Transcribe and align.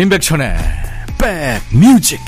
임백천의 0.00 0.56
백뮤직. 1.18 2.18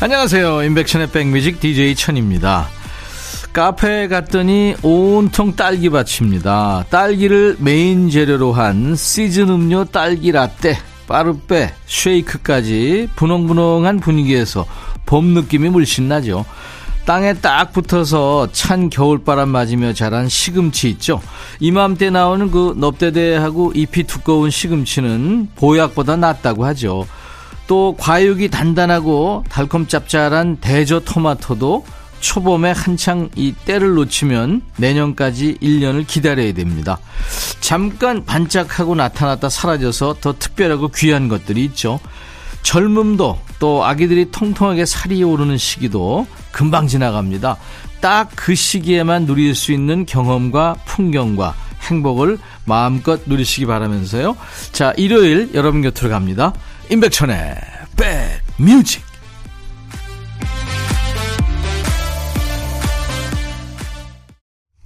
안녕하세요. 0.00 0.62
임백천의 0.62 1.10
백뮤직 1.10 1.60
DJ 1.60 1.94
천입니다. 1.94 2.68
카페에 3.56 4.08
갔더니 4.08 4.74
온통 4.82 5.56
딸기밭입니다. 5.56 6.84
딸기를 6.90 7.56
메인 7.58 8.10
재료로 8.10 8.52
한 8.52 8.94
시즌 8.94 9.48
음료 9.48 9.86
딸기 9.86 10.30
라떼, 10.30 10.76
빠르빼, 11.06 11.72
쉐이크까지 11.86 13.10
분홍분홍한 13.16 14.00
분위기에서 14.00 14.66
봄 15.04 15.26
느낌이 15.26 15.68
물씬 15.68 16.08
나죠. 16.08 16.44
땅에 17.04 17.34
딱 17.34 17.72
붙어서 17.72 18.48
찬 18.50 18.90
겨울바람 18.90 19.48
맞으며 19.48 19.92
자란 19.92 20.28
시금치 20.28 20.90
있죠. 20.90 21.22
이맘때 21.60 22.10
나오는 22.10 22.50
그 22.50 22.74
넙대대하고 22.76 23.72
잎이 23.76 24.04
두꺼운 24.08 24.50
시금치는 24.50 25.50
보약보다 25.54 26.16
낫다고 26.16 26.64
하죠. 26.66 27.06
또 27.68 27.96
과육이 27.98 28.48
단단하고 28.48 29.44
달콤 29.48 29.86
짭짤한 29.86 30.58
대저 30.60 31.00
토마토도 31.00 31.84
초봄에 32.26 32.72
한창 32.72 33.30
이 33.36 33.52
때를 33.52 33.94
놓치면 33.94 34.62
내년까지 34.78 35.58
1년을 35.62 36.08
기다려야 36.08 36.52
됩니다. 36.54 36.98
잠깐 37.60 38.24
반짝하고 38.24 38.96
나타났다 38.96 39.48
사라져서 39.48 40.16
더 40.20 40.36
특별하고 40.36 40.88
귀한 40.88 41.28
것들이 41.28 41.64
있죠. 41.66 42.00
젊음도 42.62 43.38
또 43.60 43.84
아기들이 43.84 44.32
통통하게 44.32 44.86
살이 44.86 45.22
오르는 45.22 45.56
시기도 45.56 46.26
금방 46.50 46.88
지나갑니다. 46.88 47.58
딱 48.00 48.28
그 48.34 48.56
시기에만 48.56 49.26
누릴 49.26 49.54
수 49.54 49.72
있는 49.72 50.04
경험과 50.04 50.78
풍경과 50.84 51.54
행복을 51.82 52.38
마음껏 52.64 53.20
누리시기 53.26 53.66
바라면서요. 53.66 54.36
자, 54.72 54.92
일요일 54.96 55.50
여러분 55.54 55.80
곁으로 55.80 56.10
갑니다. 56.10 56.52
임백천의 56.90 57.54
백뮤직 58.58 59.05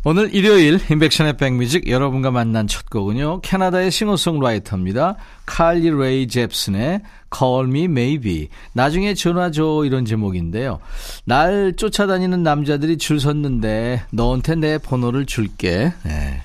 오늘 0.03 0.35
일요일 0.35 0.81
인백션의 0.91 1.37
백뮤직 1.37 1.87
여러분과 1.87 2.31
만난 2.31 2.67
첫 2.67 2.89
곡은요. 2.89 3.43
캐나다의 3.43 3.91
싱어송라이터입니다. 3.91 5.17
칼리 5.45 5.91
레이 5.91 6.27
잽슨의 6.27 7.03
Call 7.37 7.69
Me 7.69 7.85
Maybe. 7.85 8.49
나중에 8.73 9.13
전화 9.13 9.51
줘 9.51 9.83
이런 9.85 10.07
제목인데요. 10.07 10.79
날 11.27 11.75
쫓아다니는 11.77 12.43
남자들이 12.43 12.97
줄 12.97 13.21
섰는데 13.21 14.05
너한테 14.11 14.55
내 14.55 14.79
번호를 14.79 15.27
줄게. 15.27 15.93
네. 16.03 16.43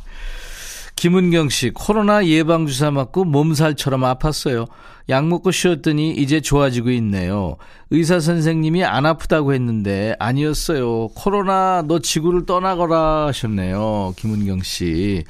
김은경 0.96 1.50
씨, 1.50 1.72
코로나 1.72 2.26
예방주사 2.26 2.92
맞고 2.92 3.26
몸살처럼 3.26 4.02
아팠어요. 4.02 4.68
약 5.10 5.28
먹고 5.28 5.52
쉬었더니 5.52 6.12
이제 6.12 6.42
좋아지고 6.42 6.90
있네요. 6.92 7.58
의사 7.92 8.20
선생님이 8.20 8.84
안 8.86 9.06
아프다고 9.06 9.54
했는데 9.54 10.16
아니었어요. 10.20 11.10
코로나 11.10 11.84
너 11.86 12.00
지구를 12.00 12.46
떠나거라 12.46 13.28
하셨네요. 13.28 14.14
김은경 14.16 14.64
씨. 14.64 15.24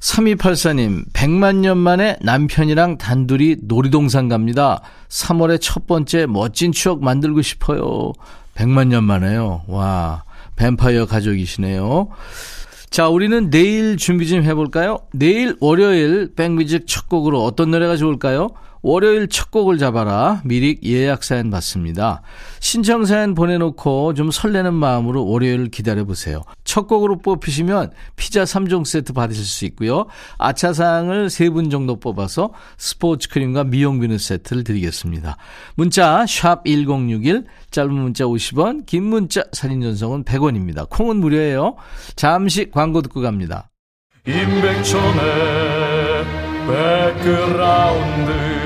3284님, 0.00 1.12
100만 1.12 1.56
년 1.56 1.78
만에 1.78 2.16
남편이랑 2.20 2.98
단둘이 2.98 3.56
놀이동산 3.62 4.28
갑니다. 4.28 4.80
3월의 5.08 5.60
첫 5.60 5.86
번째 5.86 6.26
멋진 6.26 6.72
추억 6.72 7.02
만들고 7.02 7.42
싶어요. 7.42 8.12
100만 8.54 8.88
년 8.88 9.04
만에요. 9.04 9.62
와, 9.66 10.22
뱀파이어 10.56 11.06
가족이시네요. 11.06 12.08
자, 12.90 13.08
우리는 13.08 13.50
내일 13.50 13.96
준비 13.96 14.26
좀 14.28 14.42
해볼까요? 14.42 15.00
내일 15.12 15.56
월요일 15.60 16.32
백뮤직 16.34 16.86
첫 16.86 17.08
곡으로 17.08 17.42
어떤 17.44 17.70
노래가 17.70 17.96
좋을까요? 17.96 18.48
월요일 18.86 19.26
첫 19.26 19.50
곡을 19.50 19.78
잡아라. 19.78 20.40
미리 20.44 20.78
예약 20.84 21.24
사연 21.24 21.50
받습니다. 21.50 22.22
신청 22.60 23.04
사연 23.04 23.34
보내놓고 23.34 24.14
좀 24.14 24.30
설레는 24.30 24.74
마음으로 24.74 25.26
월요일 25.26 25.70
기다려보세요. 25.70 26.44
첫 26.62 26.86
곡으로 26.86 27.18
뽑히시면 27.18 27.90
피자 28.14 28.44
3종 28.44 28.84
세트 28.84 29.12
받으실 29.12 29.44
수 29.44 29.64
있고요. 29.64 30.06
아차상을 30.38 31.26
3분 31.26 31.68
정도 31.72 31.98
뽑아서 31.98 32.52
스포츠 32.78 33.28
크림과 33.28 33.64
미용 33.64 33.98
비누 33.98 34.18
세트를 34.18 34.62
드리겠습니다. 34.62 35.36
문자 35.74 36.24
1061, 36.24 37.44
짧은 37.72 37.92
문자 37.92 38.22
50원, 38.22 38.86
긴 38.86 39.02
문자 39.02 39.42
사진 39.52 39.82
전송은 39.82 40.22
100원입니다. 40.22 40.88
콩은 40.88 41.16
무료예요. 41.16 41.74
잠시 42.14 42.70
광고 42.70 43.02
듣고 43.02 43.20
갑니다. 43.20 43.68
임백천의 44.28 46.24
백그라운드 46.68 48.65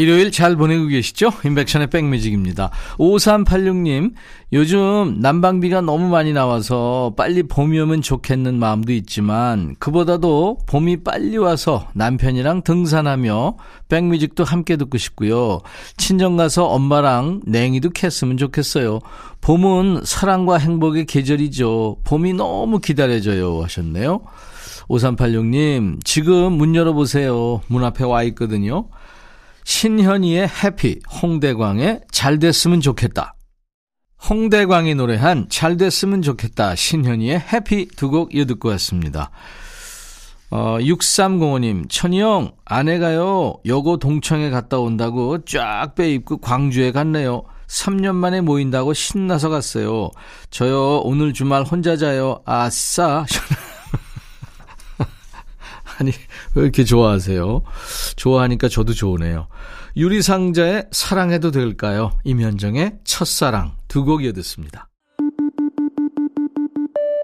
일요일 0.00 0.32
잘 0.32 0.56
보내고 0.56 0.86
계시죠? 0.86 1.30
인백션의 1.44 1.88
백뮤직입니다. 1.88 2.70
5386님, 2.96 4.14
요즘 4.54 5.18
난방비가 5.20 5.82
너무 5.82 6.08
많이 6.08 6.32
나와서 6.32 7.12
빨리 7.18 7.42
봄이 7.42 7.78
오면 7.78 8.00
좋겠는 8.00 8.58
마음도 8.58 8.94
있지만, 8.94 9.76
그보다도 9.78 10.60
봄이 10.66 11.04
빨리 11.04 11.36
와서 11.36 11.86
남편이랑 11.92 12.62
등산하며 12.62 13.56
백뮤직도 13.90 14.42
함께 14.42 14.78
듣고 14.78 14.96
싶고요. 14.96 15.60
친정 15.98 16.38
가서 16.38 16.64
엄마랑 16.64 17.42
냉이도 17.44 17.90
캤으면 17.90 18.38
좋겠어요. 18.38 19.00
봄은 19.42 20.00
사랑과 20.04 20.56
행복의 20.56 21.04
계절이죠. 21.04 21.98
봄이 22.04 22.32
너무 22.32 22.78
기다려져요. 22.78 23.62
하셨네요. 23.64 24.22
5386님, 24.88 26.02
지금 26.04 26.54
문 26.54 26.74
열어보세요. 26.74 27.60
문 27.66 27.84
앞에 27.84 28.04
와 28.04 28.22
있거든요. 28.22 28.86
신현이의 29.74 30.48
해피, 30.64 30.98
홍대광의 31.22 32.00
잘 32.10 32.40
됐으면 32.40 32.80
좋겠다. 32.80 33.36
홍대광이 34.28 34.96
노래한 34.96 35.46
잘 35.48 35.76
됐으면 35.76 36.22
좋겠다. 36.22 36.74
신현이의 36.74 37.38
해피 37.52 37.86
두 37.96 38.10
곡 38.10 38.34
이어 38.34 38.46
듣고 38.46 38.68
왔습니다. 38.70 39.30
어, 40.50 40.78
6305님, 40.80 41.88
천희형, 41.88 42.50
아내가요, 42.64 43.60
여고 43.64 43.96
동창회 43.98 44.50
갔다 44.50 44.80
온다고 44.80 45.44
쫙 45.44 45.94
빼입고 45.94 46.38
광주에 46.38 46.90
갔네요. 46.90 47.44
3년 47.68 48.16
만에 48.16 48.40
모인다고 48.40 48.92
신나서 48.92 49.50
갔어요. 49.50 50.10
저요, 50.50 50.98
오늘 51.04 51.32
주말 51.32 51.62
혼자 51.62 51.96
자요. 51.96 52.42
아싸. 52.44 53.24
아니, 56.00 56.12
왜 56.54 56.62
이렇게 56.62 56.84
좋아하세요? 56.84 57.62
좋아하니까 58.16 58.68
저도 58.68 58.92
좋으네요. 58.94 59.46
유리상자의 59.96 60.86
사랑해도 60.90 61.50
될까요? 61.50 62.12
임현정의 62.24 62.98
첫사랑 63.04 63.76
두 63.88 64.04
곡 64.04 64.24
이어 64.24 64.32
듣습니다. 64.32 64.89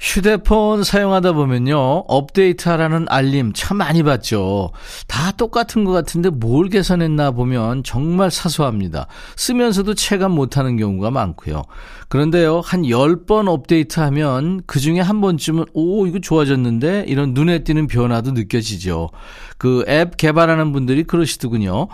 휴대폰 0.00 0.82
사용하다 0.82 1.32
보면요, 1.32 1.76
업데이트하라는 2.08 3.04
알림 3.10 3.52
참 3.52 3.76
많이 3.76 4.02
받죠. 4.02 4.70
다 5.06 5.30
똑같은 5.32 5.84
것 5.84 5.92
같은데 5.92 6.30
뭘 6.30 6.70
계산했나 6.70 7.32
보면 7.32 7.82
정말 7.84 8.30
사소합니다. 8.30 9.08
쓰면서도 9.36 9.92
체감 9.94 10.32
못하는 10.32 10.78
경우가 10.78 11.10
많고요. 11.10 11.64
그런데요, 12.08 12.62
한 12.64 12.82
10번 12.82 13.46
업데이트하면 13.48 14.62
그 14.66 14.80
중에 14.80 15.00
한 15.00 15.20
번쯤은, 15.20 15.66
오, 15.74 16.06
이거 16.06 16.18
좋아졌는데? 16.18 17.04
이런 17.06 17.34
눈에 17.34 17.62
띄는 17.62 17.86
변화도 17.86 18.32
느껴지죠. 18.32 19.10
그 19.58 19.84
앱 19.86 20.16
개발하는 20.16 20.72
분들이 20.72 21.04
그러시더군요. 21.04 21.88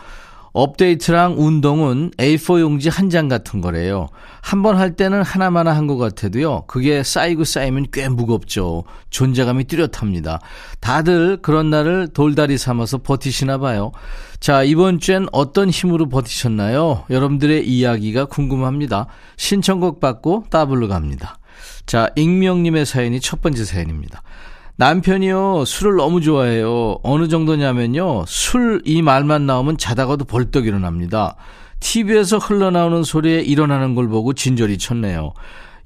업데이트랑 0.57 1.35
운동은 1.37 2.13
A4 2.17 2.61
용지 2.61 2.89
한 2.89 3.11
장 3.11 3.29
같은 3.29 3.61
거래요. 3.61 4.09
한 4.43 4.63
번 4.63 4.77
할 4.77 4.97
때는 4.97 5.23
하나만 5.23 5.69
한 5.69 5.87
것 5.87 5.97
같아도요. 5.99 6.65
그게 6.67 7.03
쌓이고 7.03 7.45
쌓이면 7.45 7.89
꽤 7.93 8.09
무겁죠. 8.09 8.85
존재감이 9.11 9.65
뚜렷합니다. 9.65 10.41
다들 10.81 11.39
그런 11.43 11.69
날을 11.71 12.09
돌다리 12.15 12.57
삼아서 12.59 12.99
버티시나 12.99 13.59
봐요. 13.59 13.93
자, 14.41 14.63
이번 14.63 14.99
주엔 14.99 15.27
어떤 15.33 15.69
힘으로 15.71 16.09
버티셨나요? 16.09 17.05
여러분들의 17.11 17.69
이야기가 17.69 18.25
궁금합니다. 18.25 19.07
신청곡 19.37 20.01
받고 20.01 20.45
따블로 20.51 20.89
갑니다. 20.89 21.39
자, 21.85 22.09
익명님의 22.17 22.87
사연이 22.87 23.21
첫 23.21 23.43
번째 23.43 23.65
사연입니다. 23.65 24.23
남편이요, 24.79 25.65
술을 25.65 25.97
너무 25.97 26.21
좋아해요. 26.21 26.99
어느 27.03 27.29
정도냐면요, 27.29 28.25
술 28.27 28.83
이 28.85 29.01
말만 29.01 29.47
나오면 29.47 29.79
자다가도 29.79 30.27
벌떡 30.27 30.67
일어납니다. 30.67 31.37
TV에서 31.81 32.39
흘러나오는 32.39 33.03
소리에 33.03 33.41
일어나는 33.41 33.95
걸 33.95 34.09
보고 34.09 34.35
진절이 34.35 34.79
쳤네요. 34.79 35.33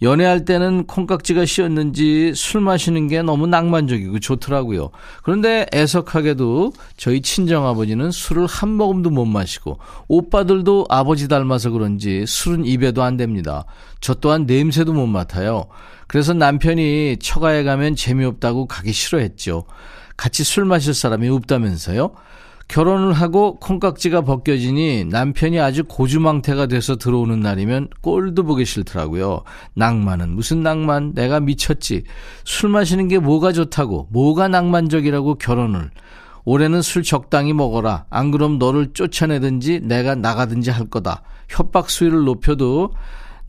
연애할 0.03 0.45
때는 0.47 0.87
콩깍지가 0.87 1.45
씌었는지 1.45 2.33
술 2.35 2.63
마시는 2.63 3.07
게 3.09 3.23
너무 3.23 3.47
낭만적이고 3.47 4.19
좋더라고요. 4.19 4.91
그런데 5.23 5.67
애석하게도 5.75 6.73
저희 6.97 7.21
친정아버지는 7.21 8.11
술을 8.11 8.47
한 8.47 8.71
모금도 8.71 9.11
못 9.11 9.27
마시고 9.27 9.79
오빠들도 10.09 10.87
아버지 10.89 11.29
닮아서 11.29 11.71
그런지 11.71 12.25
술은 12.27 12.65
입에도 12.65 13.03
안 13.03 13.19
됩니다. 13.19 13.67
저 14.01 14.15
또한 14.15 14.47
냄새도 14.47 14.95
못 14.95 15.07
맡아요. 15.07 15.67
그래서 16.11 16.35
남편이 16.35 17.19
처가에 17.21 17.63
가면 17.63 17.95
재미없다고 17.95 18.67
가기 18.67 18.91
싫어했죠. 18.91 19.63
같이 20.17 20.43
술 20.43 20.65
마실 20.65 20.93
사람이 20.93 21.29
없다면서요? 21.29 22.11
결혼을 22.67 23.13
하고 23.13 23.61
콩깍지가 23.61 24.23
벗겨지니 24.23 25.05
남편이 25.05 25.61
아주 25.61 25.85
고주망태가 25.85 26.67
돼서 26.67 26.97
들어오는 26.97 27.39
날이면 27.39 27.91
꼴도 28.01 28.43
보기 28.43 28.65
싫더라고요. 28.65 29.45
낭만은 29.75 30.31
무슨 30.31 30.65
낭만? 30.65 31.15
내가 31.15 31.39
미쳤지. 31.39 32.03
술 32.43 32.71
마시는 32.71 33.07
게 33.07 33.21
뭐가 33.21 33.53
좋다고, 33.53 34.09
뭐가 34.11 34.49
낭만적이라고 34.49 35.37
결혼을. 35.37 35.93
올해는 36.45 36.83
술 36.83 37.05
적당히 37.05 37.53
먹어라. 37.53 38.07
안 38.11 38.33
그럼 38.33 38.59
너를 38.59 38.95
쫓아내든지 38.95 39.83
내가 39.85 40.17
나가든지 40.17 40.73
할 40.73 40.91
거다. 40.91 41.23
협박 41.49 41.89
수위를 41.89 42.25
높여도 42.25 42.91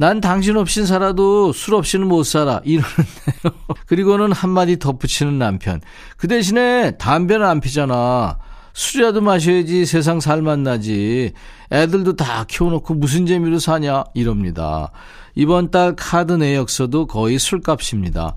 난 0.01 0.19
당신 0.19 0.57
없인 0.57 0.87
살아도 0.87 1.53
술 1.53 1.75
없이는 1.75 2.07
못 2.07 2.23
살아. 2.23 2.59
이러는데요. 2.63 3.53
그리고는 3.85 4.31
한마디 4.31 4.79
덧붙이는 4.79 5.37
남편. 5.37 5.79
그 6.17 6.27
대신에 6.27 6.97
담배는 6.97 7.45
안 7.45 7.61
피잖아. 7.61 8.39
술이라도 8.73 9.21
마셔야지 9.21 9.85
세상 9.85 10.19
살맛 10.19 10.57
나지. 10.57 11.33
애들도 11.71 12.15
다 12.15 12.45
키워놓고 12.47 12.95
무슨 12.95 13.27
재미로 13.27 13.59
사냐? 13.59 14.05
이럽니다. 14.15 14.89
이번 15.35 15.69
달 15.69 15.95
카드 15.95 16.33
내역서도 16.33 17.05
거의 17.05 17.37
술값입니다. 17.37 18.35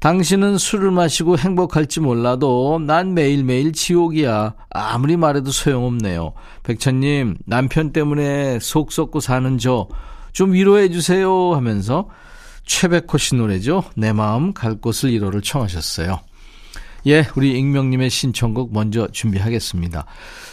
당신은 0.00 0.56
술을 0.56 0.92
마시고 0.92 1.36
행복할지 1.36 2.00
몰라도 2.00 2.80
난 2.82 3.12
매일매일 3.12 3.74
지옥이야. 3.74 4.54
아무리 4.70 5.18
말해도 5.18 5.50
소용없네요. 5.50 6.32
백천님, 6.62 7.36
남편 7.44 7.92
때문에 7.92 8.60
속 8.60 8.92
썩고 8.92 9.20
사는 9.20 9.58
저 9.58 9.88
좀 10.32 10.52
위로해 10.52 10.88
주세요 10.88 11.54
하면서 11.54 12.08
최백호 12.64 13.18
씨 13.18 13.34
노래죠. 13.34 13.84
내 13.96 14.12
마음 14.12 14.52
갈 14.52 14.76
곳을 14.76 15.10
잃어를 15.10 15.42
청하셨어요. 15.42 16.20
예, 17.06 17.26
우리 17.36 17.58
익명님의 17.58 18.10
신청곡 18.10 18.72
먼저 18.72 19.08
준비하겠습니다. 19.08 20.06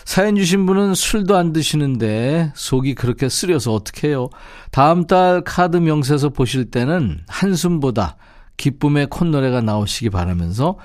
사연 0.06 0.36
주신 0.36 0.66
분은 0.66 0.96
술도 0.96 1.38
안 1.38 1.54
드시는데 1.54 2.52
속이 2.56 2.96
그렇게 2.96 3.30
쓰려서 3.30 3.74
어떡해요. 3.74 4.30
다음 4.72 5.06
달 5.06 5.44
카드 5.44 5.78
명세서 5.78 6.30
보실 6.30 6.72
때는 6.72 7.22
한숨보다 7.28 8.18
기쁨의 8.58 9.08
콧노래가 9.08 9.62
나오시기 9.62 10.10
바라면서 10.10 10.78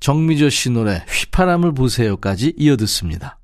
정미조 0.00 0.48
씨 0.48 0.70
노래 0.70 1.04
휘파람을 1.08 1.74
보세요까지 1.74 2.54
이어듣습니다. 2.56 3.38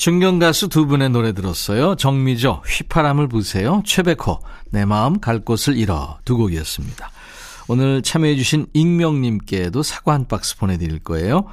중견 0.00 0.38
가수 0.38 0.68
두 0.68 0.86
분의 0.86 1.10
노래 1.10 1.34
들었어요. 1.34 1.94
정미조, 1.94 2.62
휘파람을 2.66 3.28
부세요. 3.28 3.82
최백호, 3.84 4.40
내 4.70 4.86
마음 4.86 5.20
갈 5.20 5.40
곳을 5.40 5.76
잃어 5.76 6.18
두 6.24 6.38
곡이었습니다. 6.38 7.10
오늘 7.68 8.00
참여해주신 8.00 8.68
익명님께도 8.72 9.82
사과 9.82 10.14
한 10.14 10.26
박스 10.26 10.56
보내드릴 10.56 11.00
거예요. 11.00 11.44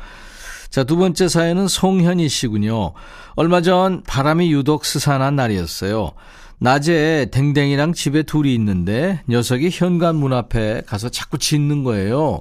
자, 0.69 0.85
두 0.85 0.95
번째 0.95 1.27
사연은 1.27 1.67
송현희 1.67 2.29
씨군요. 2.29 2.93
얼마 3.35 3.59
전 3.59 4.01
바람이 4.03 4.49
유독 4.53 4.85
스산한 4.85 5.35
날이었어요. 5.35 6.13
낮에 6.59 7.27
댕댕이랑 7.31 7.91
집에 7.91 8.23
둘이 8.23 8.55
있는데 8.55 9.23
녀석이 9.27 9.71
현관 9.73 10.15
문 10.15 10.31
앞에 10.31 10.83
가서 10.87 11.09
자꾸 11.09 11.37
짖는 11.37 11.83
거예요. 11.83 12.39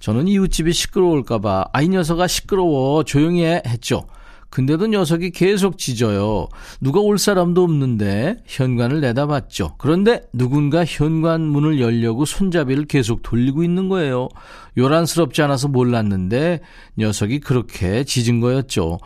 저는 0.00 0.26
이웃집이 0.26 0.72
시끄러울까봐 0.72 1.66
아이 1.72 1.86
녀석아 1.86 2.26
시끄러워 2.26 3.04
조용히 3.04 3.44
해 3.44 3.62
했죠. 3.64 4.08
근데도 4.54 4.86
녀석이 4.86 5.30
계속 5.30 5.78
짖어요. 5.78 6.46
누가 6.80 7.00
올 7.00 7.18
사람도 7.18 7.64
없는데 7.64 8.36
현관을 8.46 9.00
내다봤죠. 9.00 9.74
그런데 9.78 10.22
누군가 10.32 10.84
현관 10.84 11.40
문을 11.40 11.80
열려고 11.80 12.24
손잡이를 12.24 12.84
계속 12.84 13.24
돌리고 13.24 13.64
있는 13.64 13.88
거예요. 13.88 14.28
요란스럽지 14.78 15.42
않아서 15.42 15.66
몰랐는데 15.66 16.60
녀석이 16.96 17.40
그렇게 17.40 18.04
짖은 18.04 18.38
거였죠. 18.38 19.00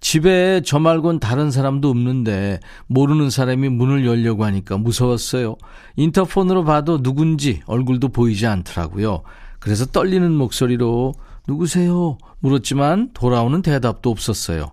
집에 0.00 0.62
저 0.64 0.78
말곤 0.78 1.20
다른 1.20 1.50
사람도 1.50 1.90
없는데 1.90 2.60
모르는 2.86 3.28
사람이 3.28 3.68
문을 3.68 4.06
열려고 4.06 4.46
하니까 4.46 4.78
무서웠어요. 4.78 5.56
인터폰으로 5.96 6.64
봐도 6.64 7.02
누군지 7.02 7.60
얼굴도 7.66 8.08
보이지 8.08 8.46
않더라고요. 8.46 9.22
그래서 9.58 9.84
떨리는 9.84 10.32
목소리로 10.32 11.12
누구세요? 11.46 12.16
물었지만 12.38 13.10
돌아오는 13.12 13.60
대답도 13.60 14.08
없었어요. 14.10 14.70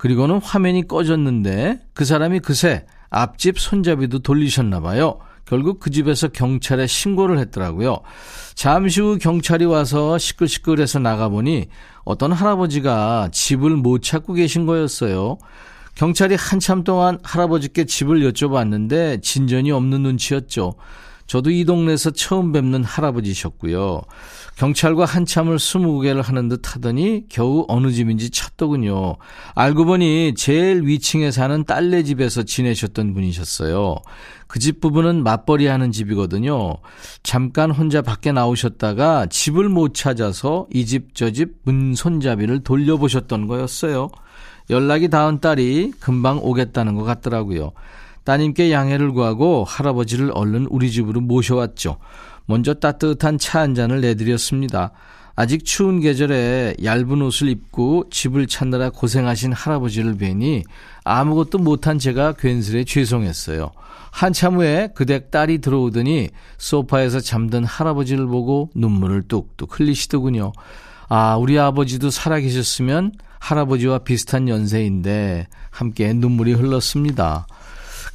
그리고는 0.00 0.40
화면이 0.42 0.88
꺼졌는데 0.88 1.78
그 1.92 2.06
사람이 2.06 2.40
그새 2.40 2.86
앞집 3.10 3.58
손잡이도 3.60 4.20
돌리셨나 4.20 4.80
봐요. 4.80 5.18
결국 5.44 5.78
그 5.78 5.90
집에서 5.90 6.28
경찰에 6.28 6.86
신고를 6.86 7.38
했더라고요. 7.38 7.98
잠시 8.54 9.02
후 9.02 9.18
경찰이 9.20 9.66
와서 9.66 10.16
시끌시끌해서 10.16 11.00
나가보니 11.00 11.66
어떤 12.04 12.32
할아버지가 12.32 13.28
집을 13.30 13.76
못 13.76 14.00
찾고 14.02 14.32
계신 14.32 14.64
거였어요. 14.64 15.36
경찰이 15.96 16.34
한참 16.34 16.82
동안 16.82 17.18
할아버지께 17.22 17.84
집을 17.84 18.20
여쭤봤는데 18.20 19.22
진전이 19.22 19.70
없는 19.70 20.02
눈치였죠. 20.02 20.72
저도 21.30 21.50
이 21.52 21.64
동네에서 21.64 22.10
처음 22.10 22.50
뵙는 22.50 22.82
할아버지셨고요. 22.82 24.02
경찰과 24.56 25.04
한참을 25.04 25.60
스무고개를 25.60 26.22
하는 26.22 26.48
듯 26.48 26.74
하더니 26.74 27.22
겨우 27.28 27.64
어느 27.68 27.92
집인지 27.92 28.30
찾더군요. 28.30 29.14
알고 29.54 29.84
보니 29.84 30.34
제일 30.36 30.82
위층에 30.84 31.30
사는 31.30 31.62
딸네 31.64 32.02
집에서 32.02 32.42
지내셨던 32.42 33.14
분이셨어요. 33.14 33.94
그 34.48 34.58
집 34.58 34.80
부부는 34.80 35.22
맞벌이 35.22 35.68
하는 35.68 35.92
집이거든요. 35.92 36.78
잠깐 37.22 37.70
혼자 37.70 38.02
밖에 38.02 38.32
나오셨다가 38.32 39.26
집을 39.26 39.68
못 39.68 39.94
찾아서 39.94 40.66
이 40.74 40.84
집 40.84 41.14
저 41.14 41.30
집 41.30 41.60
문 41.62 41.94
손잡이를 41.94 42.64
돌려보셨던 42.64 43.46
거였어요. 43.46 44.08
연락이 44.68 45.08
닿은 45.08 45.38
딸이 45.38 45.92
금방 46.00 46.38
오겠다는 46.42 46.96
것 46.96 47.04
같더라고요. 47.04 47.70
따님께 48.30 48.70
양해를 48.70 49.10
구하고 49.10 49.64
할아버지를 49.64 50.30
얼른 50.32 50.68
우리 50.70 50.92
집으로 50.92 51.20
모셔왔죠. 51.20 51.96
먼저 52.46 52.74
따뜻한 52.74 53.38
차 53.38 53.58
한 53.58 53.74
잔을 53.74 54.00
내드렸습니다. 54.02 54.92
아직 55.34 55.64
추운 55.64 55.98
계절에 55.98 56.76
얇은 56.84 57.22
옷을 57.22 57.48
입고 57.48 58.04
집을 58.08 58.46
찾느라 58.46 58.90
고생하신 58.90 59.52
할아버지를 59.52 60.16
뵈니 60.16 60.62
아무것도 61.02 61.58
못한 61.58 61.98
제가 61.98 62.34
괜스레 62.34 62.84
죄송했어요. 62.84 63.72
한참 64.12 64.58
후에 64.58 64.90
그댁 64.94 65.32
딸이 65.32 65.58
들어오더니 65.58 66.28
소파에서 66.56 67.18
잠든 67.18 67.64
할아버지를 67.64 68.26
보고 68.26 68.70
눈물을 68.76 69.22
뚝뚝 69.22 69.80
흘리시더군요. 69.80 70.52
아, 71.08 71.36
우리 71.36 71.58
아버지도 71.58 72.10
살아계셨으면 72.10 73.10
할아버지와 73.40 73.98
비슷한 73.98 74.48
연세인데 74.48 75.48
함께 75.70 76.12
눈물이 76.12 76.52
흘렀습니다. 76.52 77.48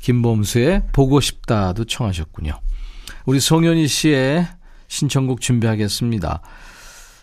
김범수의 0.06 0.84
보고 0.92 1.20
싶다도 1.20 1.86
청하셨군요. 1.86 2.60
우리 3.26 3.40
송현희 3.40 3.88
씨의 3.88 4.48
신청곡 4.88 5.42
준비하겠습니다. 5.42 6.42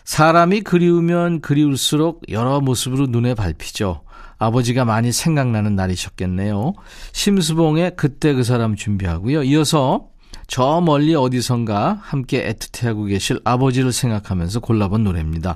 사람이 0.03 0.61
그리우면 0.61 1.39
그리울수록 1.39 2.23
여러 2.27 2.59
모습으로 2.59 3.07
눈에 3.07 3.35
밟히죠. 3.35 4.01
아버지가 4.37 4.83
많이 4.83 5.13
생각나는 5.13 5.77
날이셨겠네요. 5.77 6.73
심수봉의 7.13 7.93
그때 7.95 8.33
그 8.33 8.43
사람 8.43 8.75
준비하고요. 8.75 9.43
이어서 9.43 10.09
저 10.47 10.81
멀리 10.81 11.15
어디선가 11.15 11.99
함께 12.01 12.51
애틋해하고 12.51 13.07
계실 13.07 13.39
아버지를 13.45 13.93
생각하면서 13.93 14.59
골라본 14.59 15.05
노래입니다. 15.05 15.55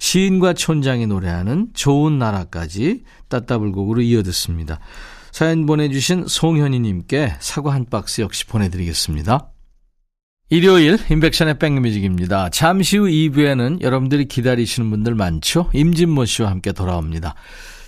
시인과 0.00 0.54
촌장이 0.54 1.06
노래하는 1.06 1.68
좋은 1.72 2.18
나라까지 2.18 3.04
따따블곡으로 3.28 4.00
이어듣습니다. 4.00 4.80
사연 5.34 5.66
보내주신 5.66 6.26
송현희님께 6.28 7.38
사과 7.40 7.74
한 7.74 7.86
박스 7.86 8.20
역시 8.20 8.46
보내드리겠습니다. 8.46 9.50
일요일 10.48 10.96
임백천의 11.10 11.58
백뮤직입니다. 11.58 12.50
잠시 12.50 12.98
후 12.98 13.06
2부에는 13.06 13.82
여러분들이 13.82 14.26
기다리시는 14.26 14.90
분들 14.90 15.16
많죠? 15.16 15.70
임진모 15.72 16.26
씨와 16.26 16.50
함께 16.50 16.70
돌아옵니다. 16.70 17.34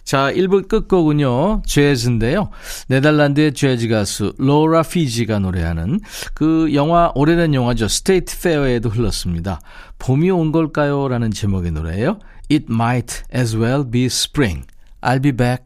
자, 0.02 0.32
1부 0.32 0.66
끝곡은요, 0.66 1.62
재즈인데요. 1.64 2.50
네덜란드의 2.88 3.54
재즈 3.54 3.86
가수 3.86 4.34
로라 4.38 4.82
피지가 4.82 5.38
노래하는 5.38 6.00
그 6.34 6.74
영화, 6.74 7.12
오래된 7.14 7.54
영화죠. 7.54 7.86
State 7.86 8.40
Fair에도 8.40 8.88
흘렀습니다. 8.88 9.60
봄이 10.00 10.32
온 10.32 10.50
걸까요? 10.50 11.06
라는 11.06 11.30
제목의 11.30 11.70
노래예요. 11.70 12.18
It 12.50 12.66
might 12.68 13.22
as 13.32 13.56
well 13.56 13.88
be 13.88 14.06
spring. 14.06 14.66
I'll 15.00 15.22
be 15.22 15.30
back. 15.30 15.65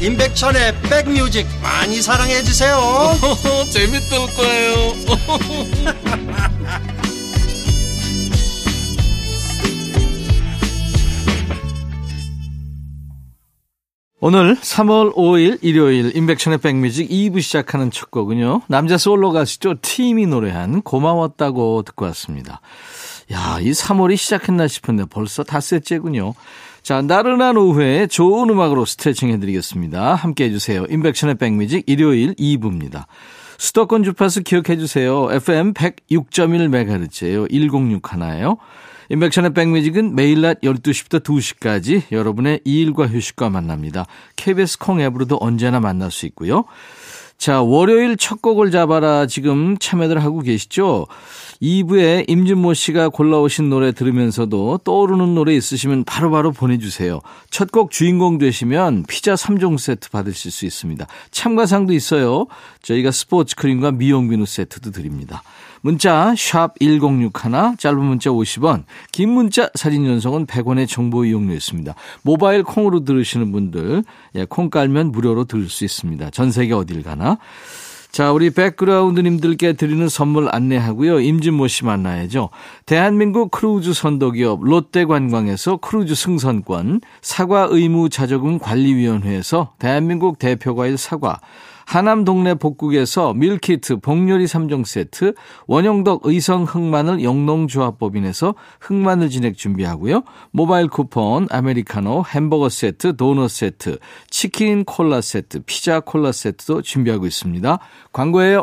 임백천의 0.00 0.80
백뮤직 0.82 1.46
많이 1.62 2.00
사랑해 2.00 2.42
주세요 2.42 2.78
재밌을 3.70 4.18
거예요 4.34 4.94
오늘 14.22 14.54
3월 14.56 15.14
5일 15.14 15.58
일요일 15.62 16.14
인백션의 16.14 16.58
백뮤직 16.58 17.08
2부 17.08 17.40
시작하는 17.40 17.90
첫 17.90 18.10
곡은요. 18.10 18.60
남자 18.68 18.98
솔로 18.98 19.32
가수죠. 19.32 19.76
팀이 19.80 20.26
노래한 20.26 20.82
고마웠다고 20.82 21.84
듣고 21.84 22.04
왔습니다. 22.04 22.60
야, 23.32 23.58
이 23.62 23.70
3월이 23.70 24.18
시작했나 24.18 24.68
싶은데 24.68 25.06
벌써 25.06 25.42
닷새째군요. 25.42 26.34
자, 26.82 27.02
나른한 27.02 27.56
오후에 27.56 28.06
좋은 28.06 28.48
음악으로 28.48 28.84
스트레칭 28.84 29.30
해드리겠습니다. 29.30 30.14
함께 30.14 30.44
해주세요. 30.44 30.86
인백션의 30.88 31.36
백뮤직 31.36 31.84
일요일 31.86 32.34
2부입니다. 32.34 33.04
수도권 33.58 34.04
주파수 34.04 34.42
기억해 34.42 34.78
주세요. 34.78 35.28
FM 35.30 35.74
106.1MHz예요. 35.74 37.50
106 37.50 38.12
하나예요. 38.12 38.56
인백션의 39.10 39.52
백뮤직은 39.52 40.14
매일 40.14 40.40
낮 40.40 40.60
12시부터 40.62 41.22
2시까지 41.22 42.02
여러분의 42.12 42.60
일과 42.64 43.06
휴식과 43.06 43.50
만납니다. 43.50 44.06
KBS 44.36 44.78
콩 44.78 45.00
앱으로도 45.00 45.36
언제나 45.40 45.80
만날 45.80 46.10
수 46.10 46.26
있고요. 46.26 46.64
자, 47.40 47.62
월요일 47.62 48.18
첫 48.18 48.42
곡을 48.42 48.70
잡아라 48.70 49.24
지금 49.24 49.78
참여들 49.78 50.22
하고 50.22 50.40
계시죠? 50.40 51.06
2부에 51.62 52.28
임준모 52.28 52.74
씨가 52.74 53.08
골라오신 53.08 53.70
노래 53.70 53.92
들으면서도 53.92 54.80
떠오르는 54.84 55.34
노래 55.34 55.54
있으시면 55.54 56.04
바로바로 56.04 56.30
바로 56.30 56.52
보내주세요. 56.52 57.20
첫 57.50 57.70
곡 57.70 57.92
주인공 57.92 58.36
되시면 58.36 59.04
피자 59.08 59.36
3종 59.36 59.78
세트 59.78 60.10
받으실 60.10 60.50
수 60.50 60.66
있습니다. 60.66 61.06
참가상도 61.30 61.94
있어요. 61.94 62.46
저희가 62.82 63.10
스포츠 63.10 63.56
크림과 63.56 63.92
미용 63.92 64.28
비누 64.28 64.44
세트도 64.44 64.90
드립니다. 64.90 65.42
문자 65.82 66.34
1061, 66.34 67.76
짧은 67.78 67.98
문자 67.98 68.30
50원, 68.30 68.84
긴 69.12 69.30
문자 69.30 69.70
사진 69.74 70.04
전송은 70.04 70.46
100원의 70.46 70.88
정보 70.88 71.24
이용료 71.24 71.54
있습니다. 71.54 71.94
모바일 72.22 72.62
콩으로 72.62 73.04
들으시는 73.04 73.52
분들 73.52 74.04
예, 74.34 74.44
콩 74.44 74.70
깔면 74.70 75.12
무료로 75.12 75.44
들을 75.44 75.68
수 75.68 75.84
있습니다. 75.84 76.30
전 76.30 76.50
세계 76.50 76.74
어딜 76.74 77.02
가나. 77.02 77.38
자, 78.10 78.32
우리 78.32 78.50
백그라운드님들께 78.50 79.74
드리는 79.74 80.08
선물 80.08 80.48
안내하고요. 80.50 81.20
임진모 81.20 81.68
씨 81.68 81.84
만나야죠. 81.84 82.50
대한민국 82.84 83.52
크루즈 83.52 83.94
선도기업 83.94 84.64
롯데관광에서 84.64 85.76
크루즈 85.76 86.16
승선권, 86.16 87.02
사과 87.22 87.68
의무 87.70 88.08
자조금 88.08 88.58
관리위원회에서 88.58 89.74
대한민국 89.78 90.40
대표과일 90.40 90.98
사과, 90.98 91.40
하남 91.90 92.24
동네 92.24 92.54
복국에서 92.54 93.34
밀키트 93.34 93.96
복요리 93.96 94.44
3종 94.44 94.84
세트, 94.84 95.34
원형덕 95.66 96.20
의성 96.22 96.62
흑마늘 96.62 97.24
영농조합법인에서 97.24 98.54
흑마늘 98.80 99.28
진액 99.28 99.56
준비하고요. 99.56 100.22
모바일 100.52 100.86
쿠폰, 100.86 101.48
아메리카노, 101.50 102.26
햄버거 102.28 102.68
세트, 102.68 103.16
도넛 103.16 103.50
세트, 103.50 103.98
치킨 104.30 104.84
콜라 104.84 105.20
세트, 105.20 105.64
피자 105.66 105.98
콜라 105.98 106.30
세트도 106.30 106.82
준비하고 106.82 107.26
있습니다. 107.26 107.80
광고예요. 108.12 108.62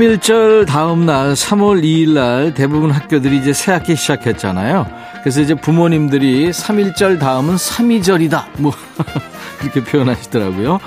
삼일절 0.00 0.64
다음 0.64 1.04
날 1.04 1.34
3월 1.34 1.82
2일 1.82 2.14
날 2.14 2.54
대부분 2.54 2.90
학교들이 2.90 3.36
이제 3.36 3.52
새학기 3.52 3.96
시작했잖아요. 3.96 4.86
그래서 5.20 5.42
이제 5.42 5.54
부모님들이 5.54 6.54
삼일절 6.54 7.18
다음은 7.18 7.58
삼이절이다. 7.58 8.46
뭐 8.60 8.72
그렇게 9.60 9.84
표현하시더라고요. 9.84 10.80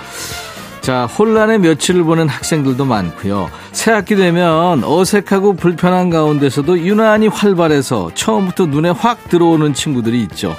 자, 0.82 1.06
혼란의 1.06 1.60
며칠을 1.60 2.04
보낸 2.04 2.28
학생들도 2.28 2.86
많고요. 2.86 3.52
새학기 3.72 4.16
되면 4.16 4.84
어색하고 4.84 5.58
불편한 5.58 6.10
가운데서도 6.10 6.80
유난히 6.80 7.28
활발해서 7.28 8.16
처음부터 8.16 8.66
눈에 8.66 8.90
확 8.90 9.30
들어오는 9.30 9.76
친구들이 9.76 10.24
있죠. 10.24 10.56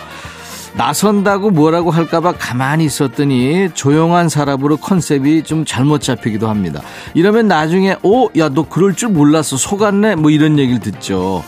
나선다고 0.76 1.50
뭐라고 1.50 1.90
할까봐 1.90 2.32
가만히 2.32 2.84
있었더니 2.84 3.68
조용한 3.74 4.28
사람으로 4.28 4.76
컨셉이 4.76 5.44
좀 5.44 5.64
잘못 5.64 6.00
잡히기도 6.00 6.48
합니다. 6.48 6.80
이러면 7.14 7.48
나중에, 7.48 7.96
오, 8.02 8.28
야, 8.36 8.48
너 8.48 8.68
그럴 8.68 8.94
줄 8.94 9.10
몰랐어. 9.10 9.56
속았네? 9.56 10.16
뭐 10.16 10.30
이런 10.30 10.58
얘기를 10.58 10.80
듣죠. 10.80 11.44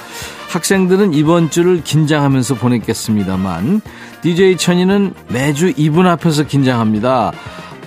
학생들은 0.48 1.12
이번 1.12 1.50
주를 1.50 1.82
긴장하면서 1.82 2.54
보냈겠습니다만, 2.54 3.80
DJ 4.22 4.56
천이는 4.56 5.12
매주 5.28 5.72
이분 5.76 6.06
앞에서 6.06 6.44
긴장합니다. 6.44 7.32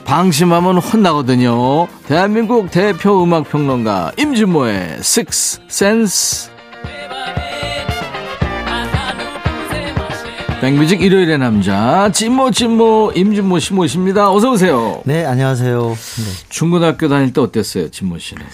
방심하면 0.03 0.77
혼나거든요. 0.77 1.88
대한민국 2.08 2.72
대표 2.72 3.24
음악평론가 3.24 4.13
임진모의 4.17 4.98
Six 5.00 5.62
Sense. 5.69 6.49
백뮤직 10.62 11.01
일요일의 11.01 11.38
남자 11.38 12.12
찐모 12.12 12.51
찐모 12.51 13.13
임진모 13.16 13.60
씨 13.60 13.74
모십니다. 13.74 14.32
어서 14.32 14.51
오세요. 14.51 15.01
네, 15.06 15.25
안녕하세요. 15.25 15.89
네. 15.89 16.48
중고등학교 16.50 17.08
다닐 17.08 17.32
때 17.32 17.39
어땠어요, 17.42 17.89
진모 17.89 18.20
씨는? 18.20 18.46